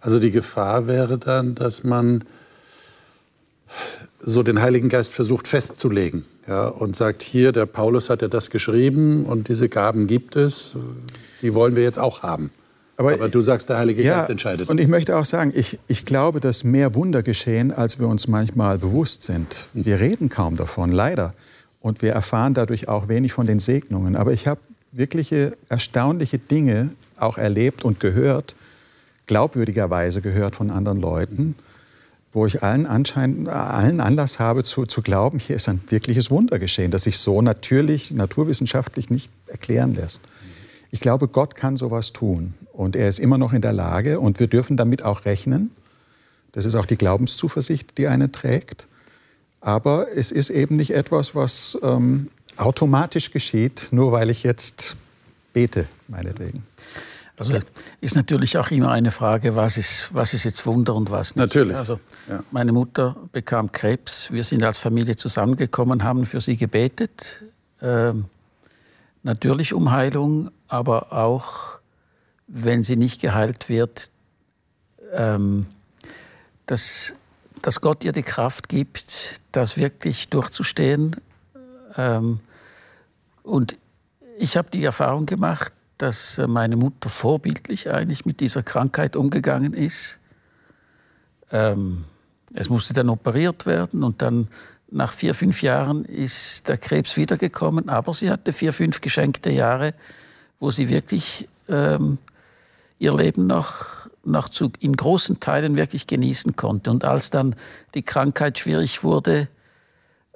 [0.00, 2.24] Also die Gefahr wäre dann, dass man
[4.20, 8.50] so den Heiligen Geist versucht festzulegen ja, und sagt, hier, der Paulus hat ja das
[8.50, 10.76] geschrieben und diese Gaben gibt es,
[11.40, 12.50] die wollen wir jetzt auch haben.
[12.96, 14.68] Aber, Aber du sagst, der Heilige ja, Geist entscheidet.
[14.68, 18.26] Und ich möchte auch sagen, ich, ich glaube, dass mehr Wunder geschehen, als wir uns
[18.26, 19.68] manchmal bewusst sind.
[19.72, 21.32] Wir reden kaum davon, leider.
[21.80, 24.16] Und wir erfahren dadurch auch wenig von den Segnungen.
[24.16, 24.60] Aber ich habe
[24.92, 26.90] wirkliche erstaunliche Dinge
[27.22, 28.54] auch erlebt und gehört,
[29.26, 31.54] glaubwürdigerweise gehört von anderen Leuten
[32.32, 36.58] wo ich allen, Anschein, allen Anlass habe zu, zu glauben, hier ist ein wirkliches Wunder
[36.58, 40.20] geschehen, das sich so natürlich, naturwissenschaftlich nicht erklären lässt.
[40.92, 44.38] Ich glaube, Gott kann sowas tun und er ist immer noch in der Lage und
[44.38, 45.70] wir dürfen damit auch rechnen.
[46.52, 48.88] Das ist auch die Glaubenszuversicht, die eine trägt.
[49.60, 54.96] Aber es ist eben nicht etwas, was ähm, automatisch geschieht, nur weil ich jetzt
[55.52, 56.64] bete, meinetwegen.
[57.40, 57.58] Also
[58.02, 61.42] ist natürlich auch immer eine Frage, was ist, was ist jetzt Wunder und was nicht.
[61.42, 61.74] Natürlich.
[61.74, 61.98] Also
[62.28, 62.44] ja.
[62.50, 64.30] meine Mutter bekam Krebs.
[64.30, 67.40] Wir sind als Familie zusammengekommen, haben für sie gebetet.
[67.80, 68.26] Ähm,
[69.22, 71.78] natürlich um Heilung, aber auch,
[72.46, 74.10] wenn sie nicht geheilt wird,
[75.14, 75.64] ähm,
[76.66, 77.14] dass,
[77.62, 81.16] dass Gott ihr die Kraft gibt, das wirklich durchzustehen.
[81.96, 82.40] Ähm,
[83.42, 83.78] und
[84.36, 89.74] ich habe die Erfahrung gemacht, dass äh, meine Mutter vorbildlich eigentlich mit dieser Krankheit umgegangen
[89.74, 90.18] ist.
[91.52, 92.04] Ähm,
[92.54, 94.48] es musste dann operiert werden und dann
[94.90, 99.94] nach vier, fünf Jahren ist der Krebs wiedergekommen, aber sie hatte vier, fünf geschenkte Jahre,
[100.58, 102.18] wo sie wirklich ähm,
[102.98, 106.90] ihr Leben noch, noch zu, in großen Teilen wirklich genießen konnte.
[106.90, 107.54] Und als dann
[107.94, 109.48] die Krankheit schwierig wurde,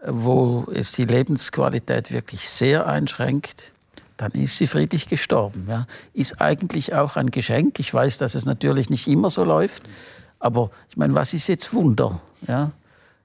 [0.07, 3.74] wo es die Lebensqualität wirklich sehr einschränkt,
[4.16, 5.66] dann ist sie friedlich gestorben.
[5.68, 5.87] Ja.
[6.12, 7.79] Ist eigentlich auch ein Geschenk.
[7.79, 9.83] Ich weiß, dass es natürlich nicht immer so läuft,
[10.38, 12.20] aber ich meine, was ist jetzt Wunder?
[12.46, 12.72] Ja?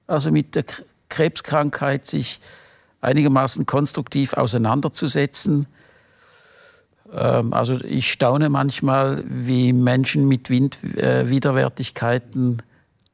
[0.06, 0.64] Also mit der
[1.08, 2.40] Krebskrankheit sich
[3.00, 5.66] einigermaßen konstruktiv auseinanderzusetzen.
[7.12, 12.62] Ähm, also ich staune manchmal, wie Menschen mit Wind, äh, Widerwärtigkeiten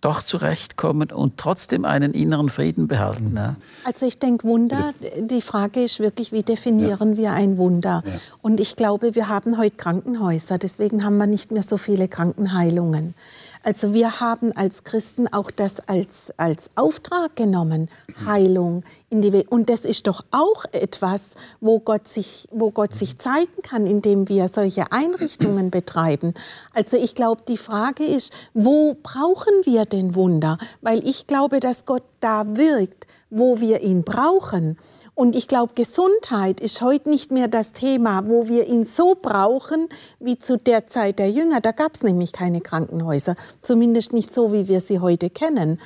[0.07, 3.33] doch zurechtkommen und trotzdem einen inneren Frieden behalten.
[3.35, 3.57] Ja.
[3.83, 7.17] Also ich denke, Wunder, die Frage ist wirklich, wie definieren ja.
[7.17, 8.05] wir ein Wunder?
[8.07, 8.13] Ja.
[8.41, 13.15] Und ich glaube, wir haben heute Krankenhäuser, deswegen haben wir nicht mehr so viele Krankenheilungen.
[13.67, 17.91] Also wir haben als Christen auch das als, als Auftrag genommen,
[18.25, 19.49] Heilung in die Welt.
[19.51, 24.29] Und das ist doch auch etwas, wo Gott, sich, wo Gott sich zeigen kann, indem
[24.29, 26.33] wir solche Einrichtungen betreiben.
[26.75, 30.59] Also ich glaube, die Frage ist, wo brauchen wir den Wunder?
[30.81, 34.79] Weil ich glaube, dass Gott da wirkt, wo wir ihn brauchen.
[35.17, 39.89] Und ich glaube, Gesundheit ist heute nicht mehr das Thema, wo wir ihn so brauchen
[40.21, 41.63] wie zu der Zeit der Jünger.
[41.63, 45.81] Da gab es nämlich keine Krankenhäuser, zumindest nicht so, wie wir sie heute kennen.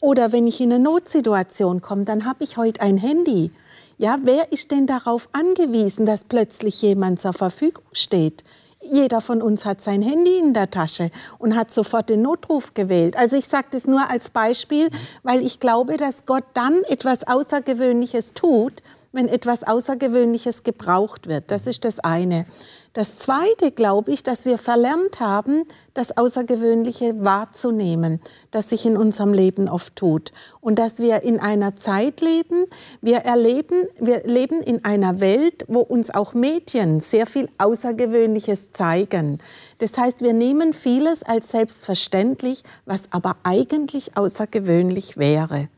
[0.00, 3.50] Oder wenn ich in eine Notsituation komme, dann habe ich heute ein Handy.
[3.98, 8.44] Ja, wer ist denn darauf angewiesen, dass plötzlich jemand zur Verfügung steht?
[8.82, 13.14] Jeder von uns hat sein Handy in der Tasche und hat sofort den Notruf gewählt.
[13.14, 14.88] Also ich sage das nur als Beispiel,
[15.22, 21.50] weil ich glaube, dass Gott dann etwas Außergewöhnliches tut, wenn etwas Außergewöhnliches gebraucht wird.
[21.50, 22.46] Das ist das eine.
[22.92, 25.62] Das Zweite glaube ich, dass wir verlernt haben,
[25.94, 28.20] das Außergewöhnliche wahrzunehmen,
[28.50, 30.32] das sich in unserem Leben oft tut.
[30.60, 32.64] Und dass wir in einer Zeit leben,
[33.00, 39.38] wir erleben, wir leben in einer Welt, wo uns auch Medien sehr viel Außergewöhnliches zeigen.
[39.78, 45.68] Das heißt, wir nehmen vieles als selbstverständlich, was aber eigentlich außergewöhnlich wäre.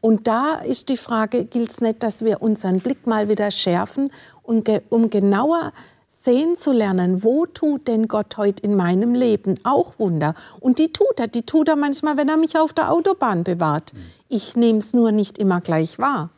[0.00, 4.10] Und da ist die Frage, gilt es nicht, dass wir unseren Blick mal wieder schärfen,
[4.42, 5.72] und ge um genauer
[6.06, 10.34] sehen zu lernen, wo tut denn Gott heute in meinem Leben auch Wunder?
[10.60, 13.92] Und die tut er, die tut er manchmal, wenn er mich auf der Autobahn bewahrt.
[14.28, 16.30] Ich nehme es nur nicht immer gleich wahr.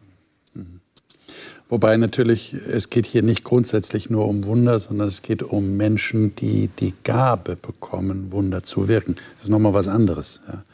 [1.70, 6.35] Wobei natürlich, es geht hier nicht grundsätzlich nur um Wunder, sondern es geht um Menschen,
[6.35, 9.14] die die Gabe bekommen, Wunder zu wirken.
[9.37, 10.40] Das ist nochmal was anderes.
[10.49, 10.64] Ja.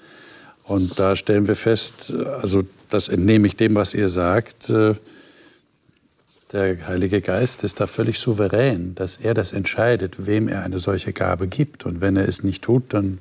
[0.67, 4.95] Und da stellen wir fest, also das entnehme ich dem, was ihr sagt, äh,
[6.53, 11.13] der Heilige Geist ist da völlig souverän, dass er das entscheidet, wem er eine solche
[11.13, 11.87] Gabe gibt.
[11.87, 13.19] Und wenn er es nicht tut, dann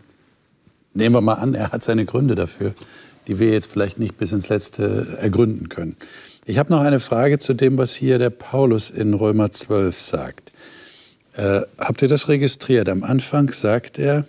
[0.93, 2.73] nehmen wir mal an, er hat seine Gründe dafür,
[3.27, 5.97] die wir jetzt vielleicht nicht bis ins Letzte ergründen können.
[6.45, 10.51] Ich habe noch eine Frage zu dem, was hier der Paulus in Römer 12 sagt.
[11.33, 12.87] Äh, habt ihr das registriert?
[12.87, 14.25] Am Anfang sagt er,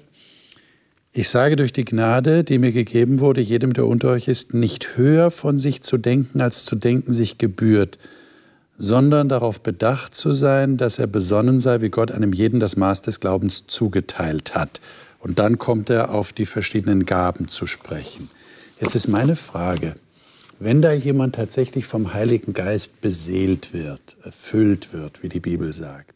[1.16, 4.98] ich sage durch die Gnade, die mir gegeben wurde, jedem, der unter euch ist, nicht
[4.98, 7.98] höher von sich zu denken, als zu denken sich gebührt,
[8.76, 13.00] sondern darauf bedacht zu sein, dass er besonnen sei, wie Gott einem jeden das Maß
[13.00, 14.82] des Glaubens zugeteilt hat.
[15.18, 18.28] Und dann kommt er auf die verschiedenen Gaben zu sprechen.
[18.78, 19.94] Jetzt ist meine Frage,
[20.58, 26.15] wenn da jemand tatsächlich vom Heiligen Geist beseelt wird, erfüllt wird, wie die Bibel sagt,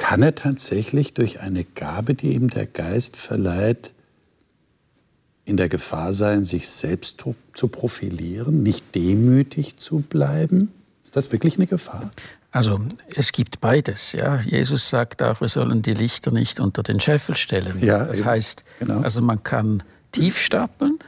[0.00, 3.92] kann er tatsächlich durch eine Gabe, die ihm der Geist verleiht,
[5.44, 7.22] in der Gefahr sein, sich selbst
[7.54, 10.72] zu profilieren, nicht demütig zu bleiben?
[11.04, 12.10] Ist das wirklich eine Gefahr?
[12.50, 12.80] Also
[13.14, 14.12] es gibt beides.
[14.12, 14.38] Ja.
[14.38, 17.78] Jesus sagt auch, wir sollen die Lichter nicht unter den Scheffel stellen.
[17.82, 19.00] Ja, das heißt, genau.
[19.00, 19.82] also man kann
[20.12, 20.98] tief stapeln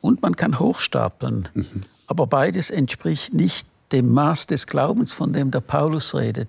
[0.00, 1.50] und man kann hochstapeln.
[1.52, 1.82] Mhm.
[2.06, 6.48] Aber beides entspricht nicht dem Maß des Glaubens, von dem der Paulus redet.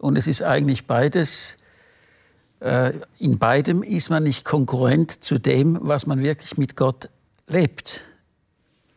[0.00, 1.58] Und es ist eigentlich beides,
[2.60, 7.10] äh, in beidem ist man nicht konkurrent zu dem, was man wirklich mit Gott
[7.46, 8.10] lebt.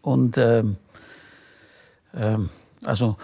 [0.02, 0.78] Und ähm,
[2.13, 2.50] ähm,
[2.86, 3.18] also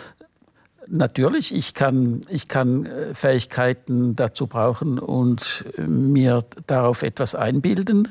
[0.88, 8.10] natürlich, ich kann, ich kann äh, Fähigkeiten dazu brauchen und mir darauf etwas einbilden.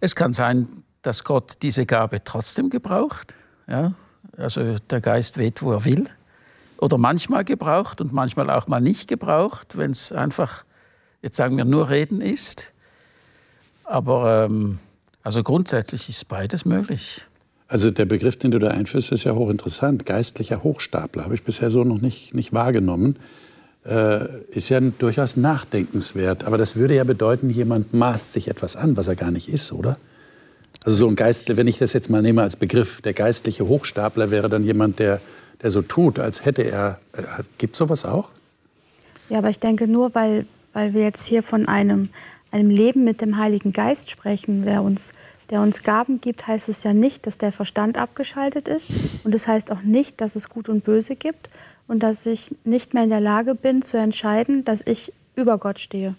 [0.00, 0.68] Es kann sein,
[1.00, 3.36] dass Gott diese Gabe trotzdem gebraucht.
[3.66, 3.94] Ja?
[4.36, 6.10] Also der Geist weht, wo er will
[6.78, 10.64] oder manchmal gebraucht und manchmal auch mal nicht gebraucht, wenn es einfach,
[11.22, 12.72] jetzt sagen wir, nur Reden ist.
[13.84, 14.78] Aber ähm,
[15.22, 17.24] also grundsätzlich ist beides möglich.
[17.66, 20.06] Also der Begriff, den du da einführst, ist ja hochinteressant.
[20.06, 23.16] Geistlicher Hochstapler habe ich bisher so noch nicht, nicht wahrgenommen.
[23.84, 26.44] äh, ist ja durchaus nachdenkenswert.
[26.44, 29.72] Aber das würde ja bedeuten, jemand maßt sich etwas an, was er gar nicht ist,
[29.72, 29.96] oder?
[30.84, 34.30] Also so ein Geistler, wenn ich das jetzt mal nehme als Begriff, der geistliche Hochstapler
[34.30, 35.20] wäre dann jemand, der,
[35.62, 37.00] der so tut, als hätte er.
[37.12, 37.22] Äh,
[37.58, 38.30] Gibt es sowas auch?
[39.28, 42.08] Ja, aber ich denke nur, weil, weil wir jetzt hier von einem,
[42.50, 45.12] einem Leben mit dem Heiligen Geist sprechen, der uns,
[45.50, 48.90] der uns Gaben gibt, heißt es ja nicht, dass der Verstand abgeschaltet ist.
[49.24, 51.48] Und es das heißt auch nicht, dass es Gut und Böse gibt
[51.86, 55.80] und dass ich nicht mehr in der Lage bin zu entscheiden, dass ich über Gott
[55.80, 56.14] stehe.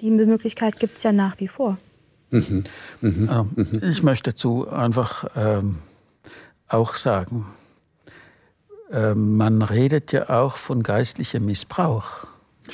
[0.00, 1.78] Die Möglichkeit gibt es ja nach wie vor.
[2.30, 2.64] Mhm.
[3.00, 3.30] Mhm.
[3.56, 5.76] Ähm, ich möchte dazu einfach ähm,
[6.68, 7.46] auch sagen,
[8.90, 12.26] man redet ja auch von geistlichem Missbrauch.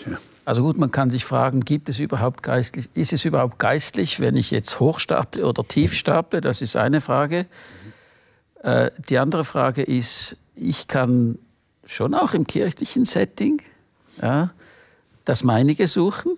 [0.07, 0.19] Ja.
[0.45, 4.35] Also gut, man kann sich fragen, gibt es überhaupt geistlich, ist es überhaupt geistlich, wenn
[4.35, 6.41] ich jetzt hochstaple oder tiefstaple?
[6.41, 7.47] Das ist eine Frage.
[8.63, 11.39] Äh, die andere Frage ist, ich kann
[11.85, 13.63] schon auch im kirchlichen Setting
[14.21, 14.51] ja,
[15.25, 16.37] das Meinige suchen.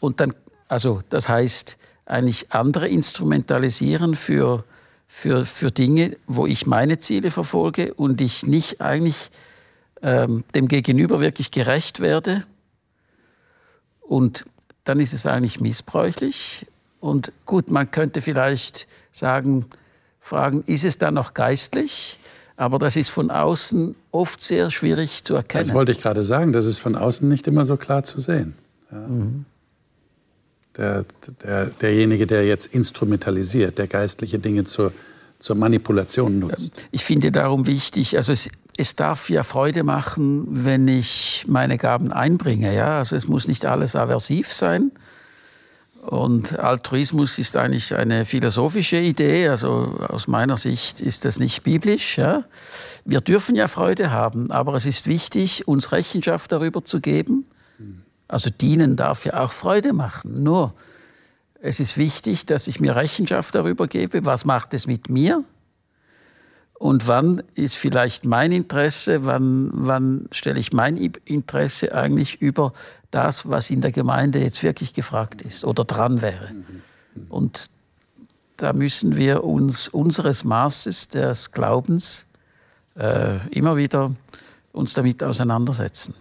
[0.00, 0.34] Und dann,
[0.68, 4.64] also das heißt, eigentlich andere instrumentalisieren für
[5.06, 9.30] für, für Dinge, wo ich meine Ziele verfolge und ich nicht eigentlich
[10.02, 12.44] ähm, dem Gegenüber wirklich gerecht werde.
[14.00, 14.44] Und
[14.84, 16.66] dann ist es eigentlich missbräuchlich.
[17.00, 19.66] Und gut, man könnte vielleicht sagen,
[20.20, 22.18] fragen, ist es dann noch geistlich?
[22.56, 25.66] Aber das ist von außen oft sehr schwierig zu erkennen.
[25.66, 28.54] Das wollte ich gerade sagen, das ist von außen nicht immer so klar zu sehen.
[28.90, 28.98] Ja.
[28.98, 29.44] Mhm
[30.76, 31.04] der,
[31.42, 34.92] der, derjenige, der jetzt instrumentalisiert, der geistliche Dinge zur,
[35.38, 36.74] zur Manipulation nutzt.
[36.90, 42.12] Ich finde darum wichtig, also es, es darf ja Freude machen, wenn ich meine Gaben
[42.12, 42.74] einbringe.
[42.74, 42.98] Ja?
[42.98, 44.92] Also es muss nicht alles aversiv sein.
[46.06, 49.48] Und Altruismus ist eigentlich eine philosophische Idee.
[49.48, 49.68] Also
[50.08, 52.16] aus meiner Sicht ist das nicht biblisch.
[52.16, 52.44] Ja?
[53.04, 57.46] Wir dürfen ja Freude haben, aber es ist wichtig, uns Rechenschaft darüber zu geben
[58.28, 60.42] also dienen darf ja auch Freude machen.
[60.42, 60.74] Nur
[61.60, 65.44] es ist wichtig, dass ich mir Rechenschaft darüber gebe, was macht es mit mir
[66.78, 72.72] und wann ist vielleicht mein Interesse, wann, wann stelle ich mein Interesse eigentlich über
[73.10, 76.50] das, was in der Gemeinde jetzt wirklich gefragt ist oder dran wäre.
[77.28, 77.70] Und
[78.58, 82.26] da müssen wir uns unseres Maßes des Glaubens
[82.98, 84.14] äh, immer wieder
[84.72, 86.14] uns damit auseinandersetzen.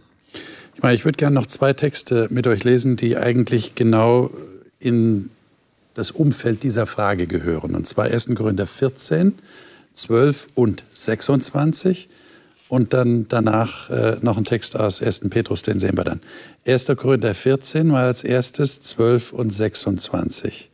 [0.76, 4.30] Ich, meine, ich würde gerne noch zwei Texte mit euch lesen, die eigentlich genau
[4.78, 5.30] in
[5.94, 7.76] das Umfeld dieser Frage gehören.
[7.76, 8.36] Und zwar 1.
[8.36, 9.36] Korinther 14,
[9.94, 12.10] 12 und 26
[12.68, 15.30] und dann danach äh, noch ein Text aus 1.
[15.30, 16.20] Petrus, den sehen wir dann.
[16.68, 16.88] 1.
[16.98, 20.70] Korinther 14 mal als erstes, 12 und 26.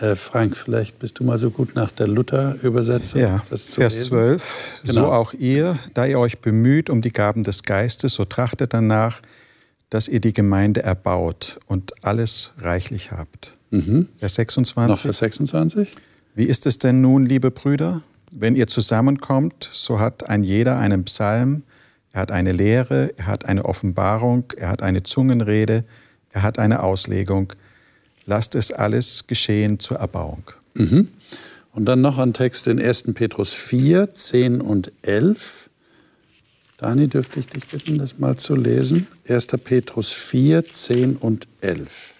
[0.00, 3.20] Äh, Frank, vielleicht bist du mal so gut nach der Luther-Übersetzung.
[3.20, 4.08] Ja, Vers lesen.
[4.08, 4.80] 12.
[4.82, 4.92] Genau.
[4.92, 9.20] So auch ihr, da ihr euch bemüht um die Gaben des Geistes, so trachtet danach,
[9.90, 13.56] dass ihr die Gemeinde erbaut und alles reichlich habt.
[13.70, 14.08] Mhm.
[14.18, 14.88] Vers 26.
[14.88, 15.92] Noch Vers 26.
[16.34, 18.02] Wie ist es denn nun, liebe Brüder?
[18.30, 21.62] Wenn ihr zusammenkommt, so hat ein jeder einen Psalm,
[22.12, 25.84] er hat eine Lehre, er hat eine Offenbarung, er hat eine Zungenrede,
[26.30, 27.52] er hat eine Auslegung–
[28.28, 30.44] lasst es alles geschehen zur Erbauung.
[30.74, 31.08] Mhm.
[31.72, 33.14] Und dann noch ein Text in 1.
[33.14, 35.70] Petrus 4, 10 und 11.
[36.76, 39.06] Dani, dürfte ich dich bitten, das mal zu lesen?
[39.26, 39.46] 1.
[39.64, 42.14] Petrus 4, 10 und 11.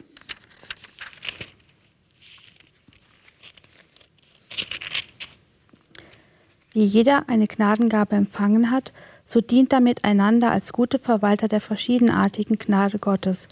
[6.73, 8.92] Wie jeder eine Gnadengabe empfangen hat,
[9.25, 13.49] so dient damit einander als gute Verwalter der verschiedenartigen Gnade Gottes.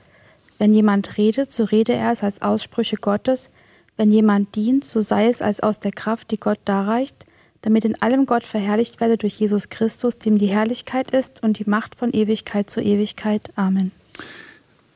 [0.59, 3.51] Wenn jemand redet, so rede er es als Aussprüche Gottes.
[3.97, 7.17] Wenn jemand dient, so sei es als aus der Kraft, die Gott darreicht,
[7.63, 11.69] damit in allem Gott verherrlicht werde durch Jesus Christus, dem die Herrlichkeit ist und die
[11.69, 13.43] Macht von Ewigkeit zu Ewigkeit.
[13.57, 13.93] Amen.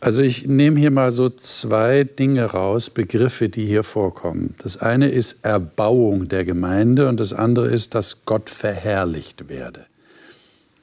[0.03, 4.55] Also ich nehme hier mal so zwei Dinge raus, Begriffe, die hier vorkommen.
[4.63, 9.85] Das eine ist Erbauung der Gemeinde und das andere ist, dass Gott verherrlicht werde.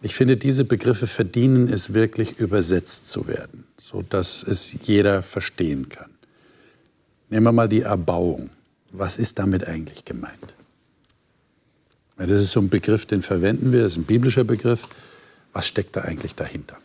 [0.07, 6.09] Ich finde, diese Begriffe verdienen es wirklich übersetzt zu werden, sodass es jeder verstehen kann.
[7.27, 8.49] Nehmen wir mal die Erbauung.
[8.93, 10.55] Was ist damit eigentlich gemeint?
[12.15, 14.87] Das ist so ein Begriff, den verwenden wir, das ist ein biblischer Begriff.
[15.51, 16.77] Was steckt da eigentlich dahinter?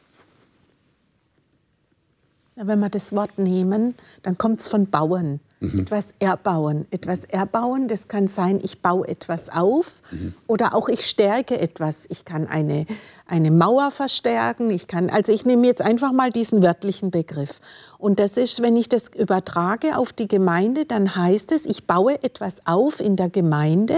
[2.56, 3.94] Wenn wir das Wort nehmen,
[4.24, 5.38] dann kommt es von Bauen.
[5.62, 5.80] Mhm.
[5.80, 6.86] Etwas erbauen.
[6.90, 10.34] Etwas erbauen, das kann sein, ich baue etwas auf mhm.
[10.48, 12.06] oder auch ich stärke etwas.
[12.08, 12.84] Ich kann eine,
[13.26, 14.70] eine Mauer verstärken.
[14.70, 17.60] Ich kann, also ich nehme jetzt einfach mal diesen wörtlichen Begriff.
[17.96, 22.20] Und das ist, wenn ich das übertrage auf die Gemeinde, dann heißt es, ich baue
[22.24, 23.96] etwas auf in der Gemeinde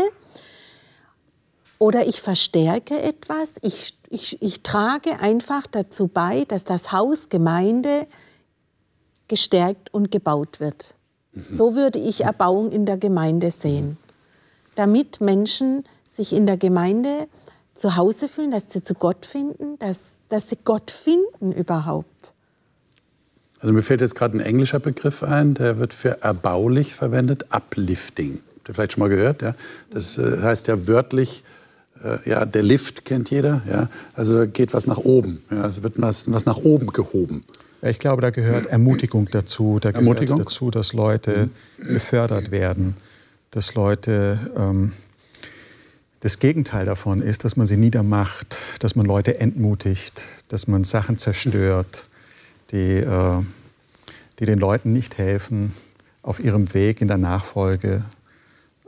[1.78, 8.06] Oder ich verstärke etwas, ich, ich, ich trage einfach dazu bei, dass das Haus Gemeinde
[9.28, 10.94] gestärkt und gebaut wird.
[11.34, 11.56] Mhm.
[11.56, 13.96] So würde ich Erbauung in der Gemeinde sehen.
[14.76, 17.26] Damit Menschen sich in der Gemeinde
[17.74, 22.34] zu Hause fühlen, dass sie zu Gott finden, dass, dass sie Gott finden überhaupt.
[23.60, 28.40] Also mir fällt jetzt gerade ein englischer Begriff ein, der wird für erbaulich verwendet, uplifting.
[28.56, 29.42] Habt ihr vielleicht schon mal gehört?
[29.42, 29.54] Ja?
[29.90, 31.44] Das äh, heißt ja wörtlich,
[32.02, 33.62] äh, ja, der Lift kennt jeder.
[33.68, 33.88] Ja?
[34.14, 35.42] Also geht was nach oben.
[35.50, 35.66] Ja?
[35.66, 37.40] Es wird was, was nach oben gehoben.
[37.86, 39.78] Ich glaube, da gehört Ermutigung dazu.
[39.78, 40.38] Da gehört Ermutigung?
[40.38, 42.96] dazu, dass Leute befördert werden,
[43.50, 44.92] dass Leute ähm,
[46.20, 51.18] das Gegenteil davon ist, dass man sie niedermacht, dass man Leute entmutigt, dass man Sachen
[51.18, 52.06] zerstört,
[52.70, 53.42] die, äh,
[54.38, 55.74] die den Leuten nicht helfen
[56.22, 58.02] auf ihrem Weg in der Nachfolge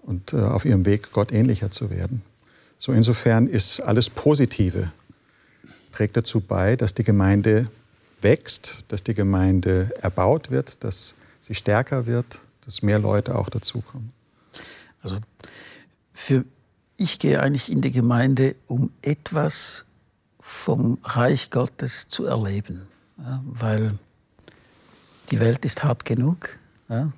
[0.01, 2.23] und äh, auf ihrem Weg, Gott ähnlicher zu werden.
[2.79, 4.91] So insofern ist alles Positive,
[5.93, 7.67] trägt dazu bei, dass die Gemeinde
[8.27, 14.13] wächst, dass die Gemeinde erbaut wird, dass sie stärker wird, dass mehr Leute auch dazukommen.
[15.01, 15.19] Also
[16.13, 16.45] für
[16.97, 19.85] ich gehe eigentlich in die Gemeinde, um etwas
[20.41, 23.95] vom Reich Gottes zu erleben, ja, weil
[25.31, 26.59] die Welt ist hart genug.
[26.89, 27.13] Ja,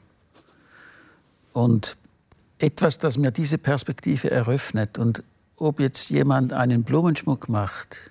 [1.54, 1.96] und
[2.58, 5.22] etwas, das mir diese Perspektive eröffnet und
[5.56, 8.10] ob jetzt jemand einen Blumenschmuck macht,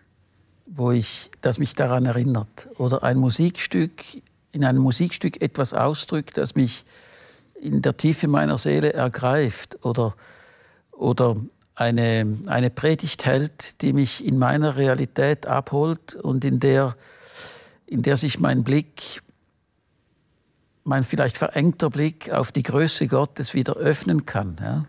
[0.68, 4.03] wo ich, das mich daran erinnert, oder ein Musikstück,
[4.51, 6.86] in einem Musikstück etwas ausdrückt, das mich
[7.59, 10.15] in der Tiefe meiner Seele ergreift, oder,
[10.91, 11.38] oder
[11.76, 16.95] eine, eine Predigt hält, die mich in meiner Realität abholt und in der,
[17.86, 19.22] in der sich mein Blick,
[20.84, 24.57] mein vielleicht verengter Blick auf die Größe Gottes wieder öffnen kann.
[24.59, 24.86] Ja?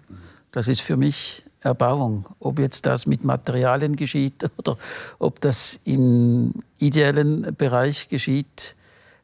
[0.50, 2.26] Das ist für mich Erbauung.
[2.38, 4.78] Ob jetzt das mit Materialien geschieht oder
[5.18, 8.74] ob das im ideellen Bereich geschieht,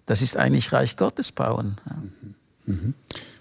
[0.07, 1.78] das ist eigentlich Reich Gottes bauen.
[2.66, 2.95] Mhm.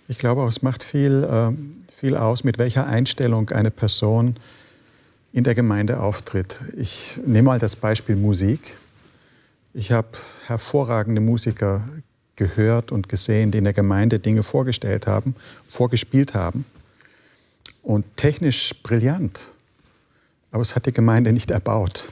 [0.08, 4.36] Ich glaube, es macht viel ähm, viel aus, mit welcher Einstellung eine Person
[5.32, 6.60] in der Gemeinde auftritt.
[6.76, 8.76] Ich nehme mal das Beispiel Musik.
[9.74, 10.10] Ich habe
[10.48, 11.88] hervorragende Musiker
[12.36, 15.34] gehört und gesehen, die in der Gemeinde Dinge vorgestellt haben,
[15.66, 16.66] vorgespielt haben.
[17.84, 19.54] Und technisch brillant.
[20.52, 22.08] Aber es hat die Gemeinde nicht erbaut.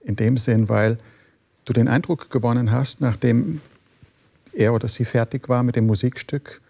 [0.00, 0.98] In dem Sinn, weil
[1.64, 3.60] du den Eindruck gewonnen hast, nachdem
[4.52, 6.60] er oder sie fertig war mit dem Musikstück,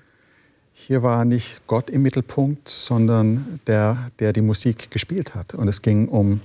[0.72, 5.54] hier war nicht Gott im Mittelpunkt, sondern der, der die Musik gespielt hat.
[5.54, 6.40] Und es ging um,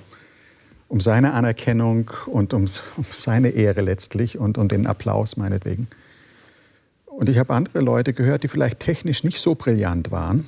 [0.87, 2.61] um seine Anerkennung und um,
[2.97, 5.87] um seine Ehre letztlich und um den Applaus meinetwegen.
[7.05, 10.47] Und ich habe andere Leute gehört, die vielleicht technisch nicht so brillant waren,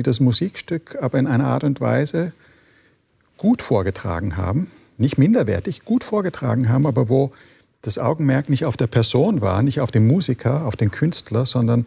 [0.00, 2.32] die das Musikstück aber in einer Art und Weise
[3.36, 7.32] gut vorgetragen haben, nicht minderwertig, gut vorgetragen haben, aber wo
[7.82, 11.84] das Augenmerk nicht auf der Person war, nicht auf den Musiker, auf den Künstler, sondern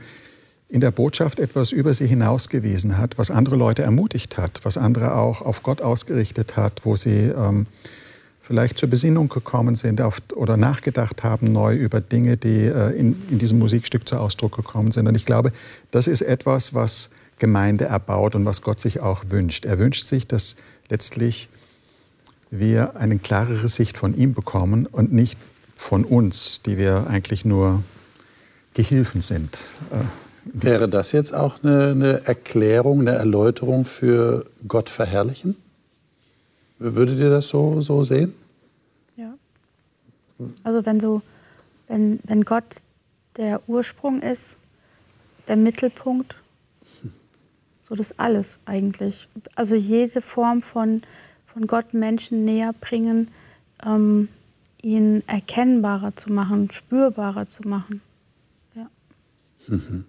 [0.69, 5.15] in der Botschaft etwas über sie hinausgewiesen hat, was andere Leute ermutigt hat, was andere
[5.15, 7.65] auch auf Gott ausgerichtet hat, wo sie ähm,
[8.39, 10.01] vielleicht zur Besinnung gekommen sind
[10.35, 14.91] oder nachgedacht haben neu über Dinge, die äh, in, in diesem Musikstück zu Ausdruck gekommen
[14.91, 15.07] sind.
[15.07, 15.51] Und ich glaube,
[15.91, 17.09] das ist etwas, was
[17.39, 19.65] Gemeinde erbaut und was Gott sich auch wünscht.
[19.65, 20.55] Er wünscht sich, dass
[20.89, 21.49] letztlich
[22.49, 25.39] wir eine klarere Sicht von ihm bekommen und nicht
[25.75, 27.83] von uns, die wir eigentlich nur
[28.73, 29.57] Gehilfen sind.
[29.91, 30.03] Äh,
[30.45, 35.55] Wäre das jetzt auch eine, eine Erklärung, eine Erläuterung für Gott verherrlichen?
[36.79, 38.33] Würdet ihr das so, so sehen?
[39.15, 39.33] Ja.
[40.63, 41.21] Also wenn so,
[41.87, 42.81] wenn, wenn Gott
[43.37, 44.57] der Ursprung ist,
[45.47, 46.35] der Mittelpunkt,
[47.83, 49.27] so das alles eigentlich.
[49.55, 51.03] Also jede Form von,
[51.45, 53.27] von Gott Menschen näher bringen,
[53.85, 54.29] ähm,
[54.81, 58.01] ihn erkennbarer zu machen, spürbarer zu machen.
[58.73, 58.89] Ja.
[59.67, 60.05] Mhm.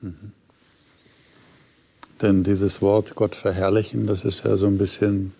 [0.00, 0.32] Mhm.
[2.22, 5.32] Denn dieses Wort Gott verherrlichen, das ist ja so ein bisschen,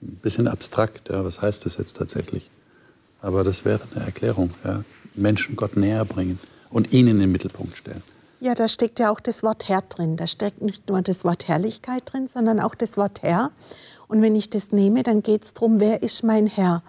[0.00, 1.10] ein bisschen abstrakt.
[1.10, 1.24] Ja.
[1.24, 2.48] Was heißt das jetzt tatsächlich?
[3.20, 4.50] Aber das wäre eine Erklärung.
[4.64, 4.84] Ja.
[5.14, 6.38] Menschen Gott näher bringen
[6.70, 8.02] und ihn in den Mittelpunkt stellen.
[8.44, 10.16] Ja, da steckt ja auch das Wort Herr drin.
[10.16, 13.52] Da steckt nicht nur das Wort Herrlichkeit drin, sondern auch das Wort Herr.
[14.08, 16.82] Und wenn ich das nehme, dann geht es darum, wer ist mein Herr?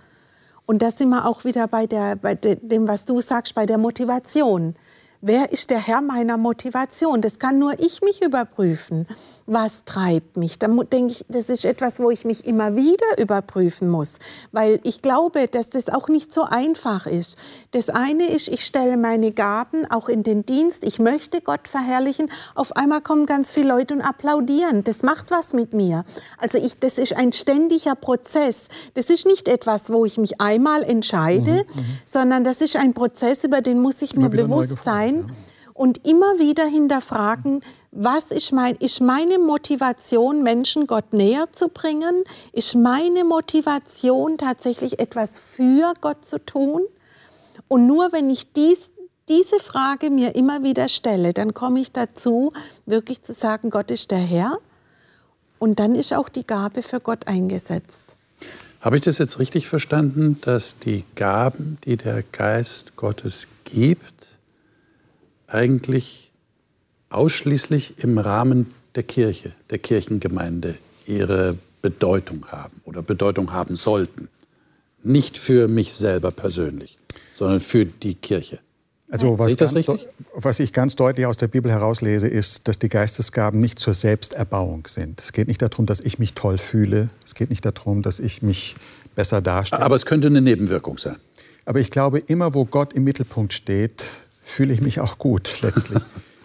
[0.66, 3.78] Und da sind wir auch wieder bei, der, bei dem, was du sagst, bei der
[3.78, 4.74] Motivation.
[5.22, 7.22] Wer ist der Herr meiner Motivation?
[7.22, 9.06] Das kann nur ich mich überprüfen.
[9.46, 10.60] Was treibt mich?
[10.60, 14.16] Da denke ich, das ist etwas, wo ich mich immer wieder überprüfen muss,
[14.52, 17.38] weil ich glaube, dass das auch nicht so einfach ist.
[17.72, 22.30] Das eine ist, ich stelle meine Gaben auch in den Dienst, ich möchte Gott verherrlichen,
[22.56, 24.84] auf einmal kommen ganz viele Leute und applaudieren.
[24.84, 26.04] Das macht was mit mir.
[26.38, 28.68] Also ich, das ist ein ständiger Prozess.
[28.94, 31.98] Das ist nicht etwas, wo ich mich einmal entscheide, mhm, mhm.
[32.06, 35.26] sondern das ist ein Prozess, über den muss ich mir bewusst sein.
[35.28, 35.36] Ja
[35.74, 37.62] und immer wieder hinterfragen,
[37.92, 42.24] was ist, mein, ist meine Motivation, Menschen Gott näher zu bringen?
[42.52, 46.84] Ist meine Motivation tatsächlich etwas für Gott zu tun?
[47.68, 48.92] Und nur wenn ich dies,
[49.30, 52.52] diese Frage mir immer wieder stelle, dann komme ich dazu,
[52.86, 54.58] wirklich zu sagen, Gott ist der Herr.
[55.60, 58.18] Und dann ist auch die Gabe für Gott eingesetzt.
[58.82, 64.40] Habe ich das jetzt richtig verstanden, dass die Gaben, die der Geist Gottes gibt,
[65.54, 66.32] eigentlich
[67.10, 70.76] ausschließlich im Rahmen der Kirche, der Kirchengemeinde
[71.06, 74.30] ihre Bedeutung haben oder Bedeutung haben sollten.
[75.04, 76.98] Nicht für mich selber persönlich,
[77.34, 78.60] sondern für die Kirche.
[79.12, 79.56] Also was,
[80.34, 84.88] was, ich ganz deutlich aus der Bibel herauslese, ist, dass die Geistesgaben nicht zur Selbsterbauung
[84.88, 85.20] sind.
[85.22, 87.10] Es geht nicht darum, dass ich mich toll fühle.
[87.24, 88.76] Es geht nicht darum, dass ich mich
[89.14, 89.84] besser darstelle.
[89.84, 91.18] Aber es könnte eine Nebenwirkung sein.
[91.66, 96.04] Aber ich glaube, immer wo Gott im Mittelpunkt steht, fühle ich mich auch gut letztlich.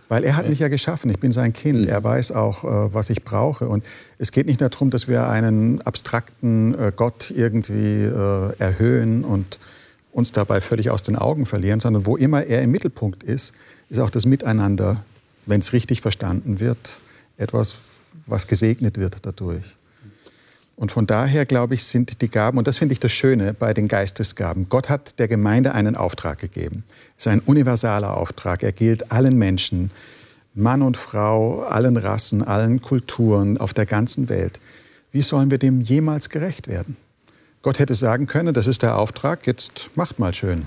[0.08, 1.88] Weil er hat mich ja geschaffen, ich bin sein Kind, mhm.
[1.88, 3.68] er weiß auch, äh, was ich brauche.
[3.68, 3.84] Und
[4.16, 9.58] es geht nicht darum, dass wir einen abstrakten äh, Gott irgendwie äh, erhöhen und
[10.12, 13.52] uns dabei völlig aus den Augen verlieren, sondern wo immer er im Mittelpunkt ist,
[13.90, 15.04] ist auch das Miteinander,
[15.44, 17.00] wenn es richtig verstanden wird,
[17.36, 17.76] etwas,
[18.26, 19.77] was gesegnet wird dadurch.
[20.78, 23.74] Und von daher, glaube ich, sind die Gaben, und das finde ich das Schöne bei
[23.74, 26.84] den Geistesgaben, Gott hat der Gemeinde einen Auftrag gegeben.
[27.16, 28.62] Es ist ein universaler Auftrag.
[28.62, 29.90] Er gilt allen Menschen,
[30.54, 34.60] Mann und Frau, allen Rassen, allen Kulturen auf der ganzen Welt.
[35.10, 36.96] Wie sollen wir dem jemals gerecht werden?
[37.62, 40.60] Gott hätte sagen können, das ist der Auftrag, jetzt macht mal schön.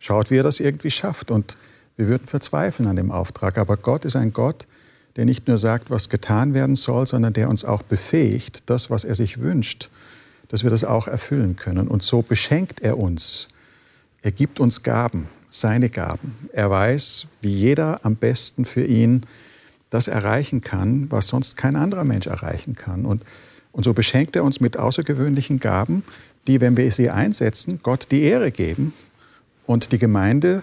[0.00, 1.30] Schaut, wie er das irgendwie schafft.
[1.30, 1.56] Und
[1.96, 3.58] wir würden verzweifeln an dem Auftrag.
[3.58, 4.72] Aber Gott ist ein Gott, der
[5.16, 9.14] nicht nur sagt, was getan werden soll, sondern der uns auch befähigt, das, was er
[9.14, 9.90] sich wünscht,
[10.48, 11.88] dass wir das auch erfüllen können.
[11.88, 13.48] Und so beschenkt er uns.
[14.22, 16.34] Er gibt uns Gaben, seine Gaben.
[16.52, 19.26] Er weiß, wie jeder am besten für ihn
[19.90, 23.04] das erreichen kann, was sonst kein anderer Mensch erreichen kann.
[23.04, 23.22] Und,
[23.72, 26.02] und so beschenkt er uns mit außergewöhnlichen Gaben,
[26.46, 28.94] die, wenn wir sie einsetzen, Gott die Ehre geben
[29.66, 30.62] und die Gemeinde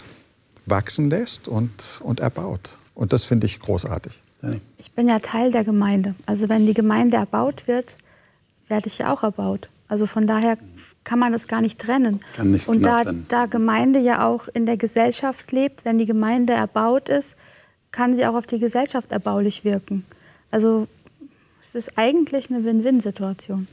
[0.66, 2.78] wachsen lässt und, und erbaut.
[2.96, 4.24] Und das finde ich großartig.
[4.78, 6.16] Ich bin ja Teil der Gemeinde.
[6.26, 7.98] Also wenn die Gemeinde erbaut wird,
[8.68, 9.70] werde ich ja auch erbaut.
[9.88, 10.58] Also von daher
[11.04, 12.22] kann man das gar nicht trennen.
[12.36, 13.26] Kann nicht Und da, trennen.
[13.28, 17.36] da Gemeinde ja auch in der Gesellschaft lebt, wenn die Gemeinde erbaut ist,
[17.92, 20.06] kann sie auch auf die Gesellschaft erbaulich wirken.
[20.52, 20.88] Also
[21.62, 23.68] es ist eigentlich eine Win-Win-Situation.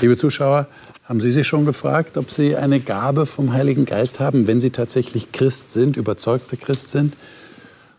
[0.00, 0.68] Liebe Zuschauer,
[1.04, 4.70] haben Sie sich schon gefragt, ob Sie eine Gabe vom Heiligen Geist haben, wenn Sie
[4.70, 7.14] tatsächlich Christ sind, überzeugter Christ sind?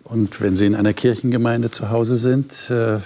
[0.04, 3.00] Und wenn Sie in einer Kirchengemeinde zu Hause sind, äh,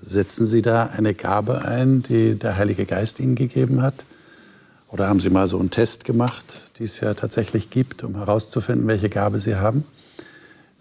[0.00, 4.06] setzen Sie da eine Gabe ein, die der Heilige Geist Ihnen gegeben hat?
[4.88, 8.88] Oder haben Sie mal so einen Test gemacht, die es ja tatsächlich gibt, um herauszufinden,
[8.88, 9.84] welche Gabe Sie haben?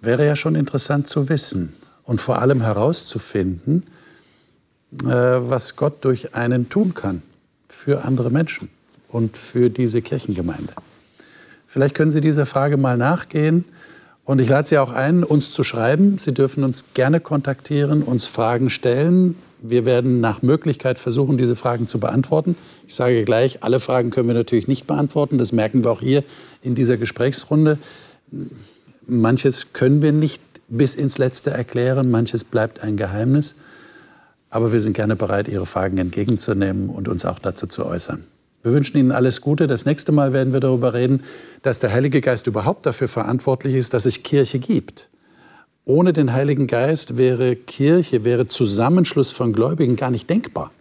[0.01, 3.83] Wäre ja schon interessant zu wissen und vor allem herauszufinden,
[5.03, 7.21] äh, was Gott durch einen tun kann
[7.67, 8.69] für andere Menschen
[9.09, 10.73] und für diese Kirchengemeinde.
[11.67, 13.65] Vielleicht können Sie dieser Frage mal nachgehen
[14.29, 16.19] und ich lade Sie auch ein, uns zu schreiben.
[16.19, 19.35] Sie dürfen uns gerne kontaktieren, uns Fragen stellen.
[19.59, 22.55] Wir werden nach Möglichkeit versuchen, diese Fragen zu beantworten.
[22.87, 25.39] Ich sage gleich, alle Fragen können wir natürlich nicht beantworten.
[25.39, 26.23] Das merken wir auch hier
[26.61, 27.79] in dieser Gesprächsrunde.
[29.07, 33.55] Manches können wir nicht bis ins Letzte erklären, manches bleibt ein Geheimnis.
[34.51, 38.25] Aber wir sind gerne bereit, Ihre Fragen entgegenzunehmen und uns auch dazu zu äußern.
[38.61, 39.67] Wir wünschen Ihnen alles Gute.
[39.67, 41.23] Das nächste Mal werden wir darüber reden,
[41.61, 45.09] dass der Heilige Geist überhaupt dafür verantwortlich ist, dass es Kirche gibt.
[45.85, 50.71] Ohne den Heiligen Geist wäre Kirche, wäre Zusammenschluss von Gläubigen gar nicht denkbar.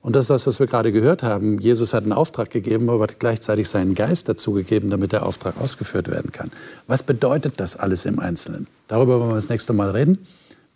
[0.00, 1.58] Und das ist das, was wir gerade gehört haben.
[1.58, 5.58] Jesus hat einen Auftrag gegeben, aber hat gleichzeitig seinen Geist dazu gegeben, damit der Auftrag
[5.58, 6.50] ausgeführt werden kann.
[6.86, 8.66] Was bedeutet das alles im Einzelnen?
[8.86, 10.26] Darüber wollen wir das nächste Mal reden.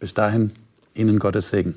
[0.01, 0.51] Bis dahin,
[0.95, 1.75] Ihnen Gottes Segen.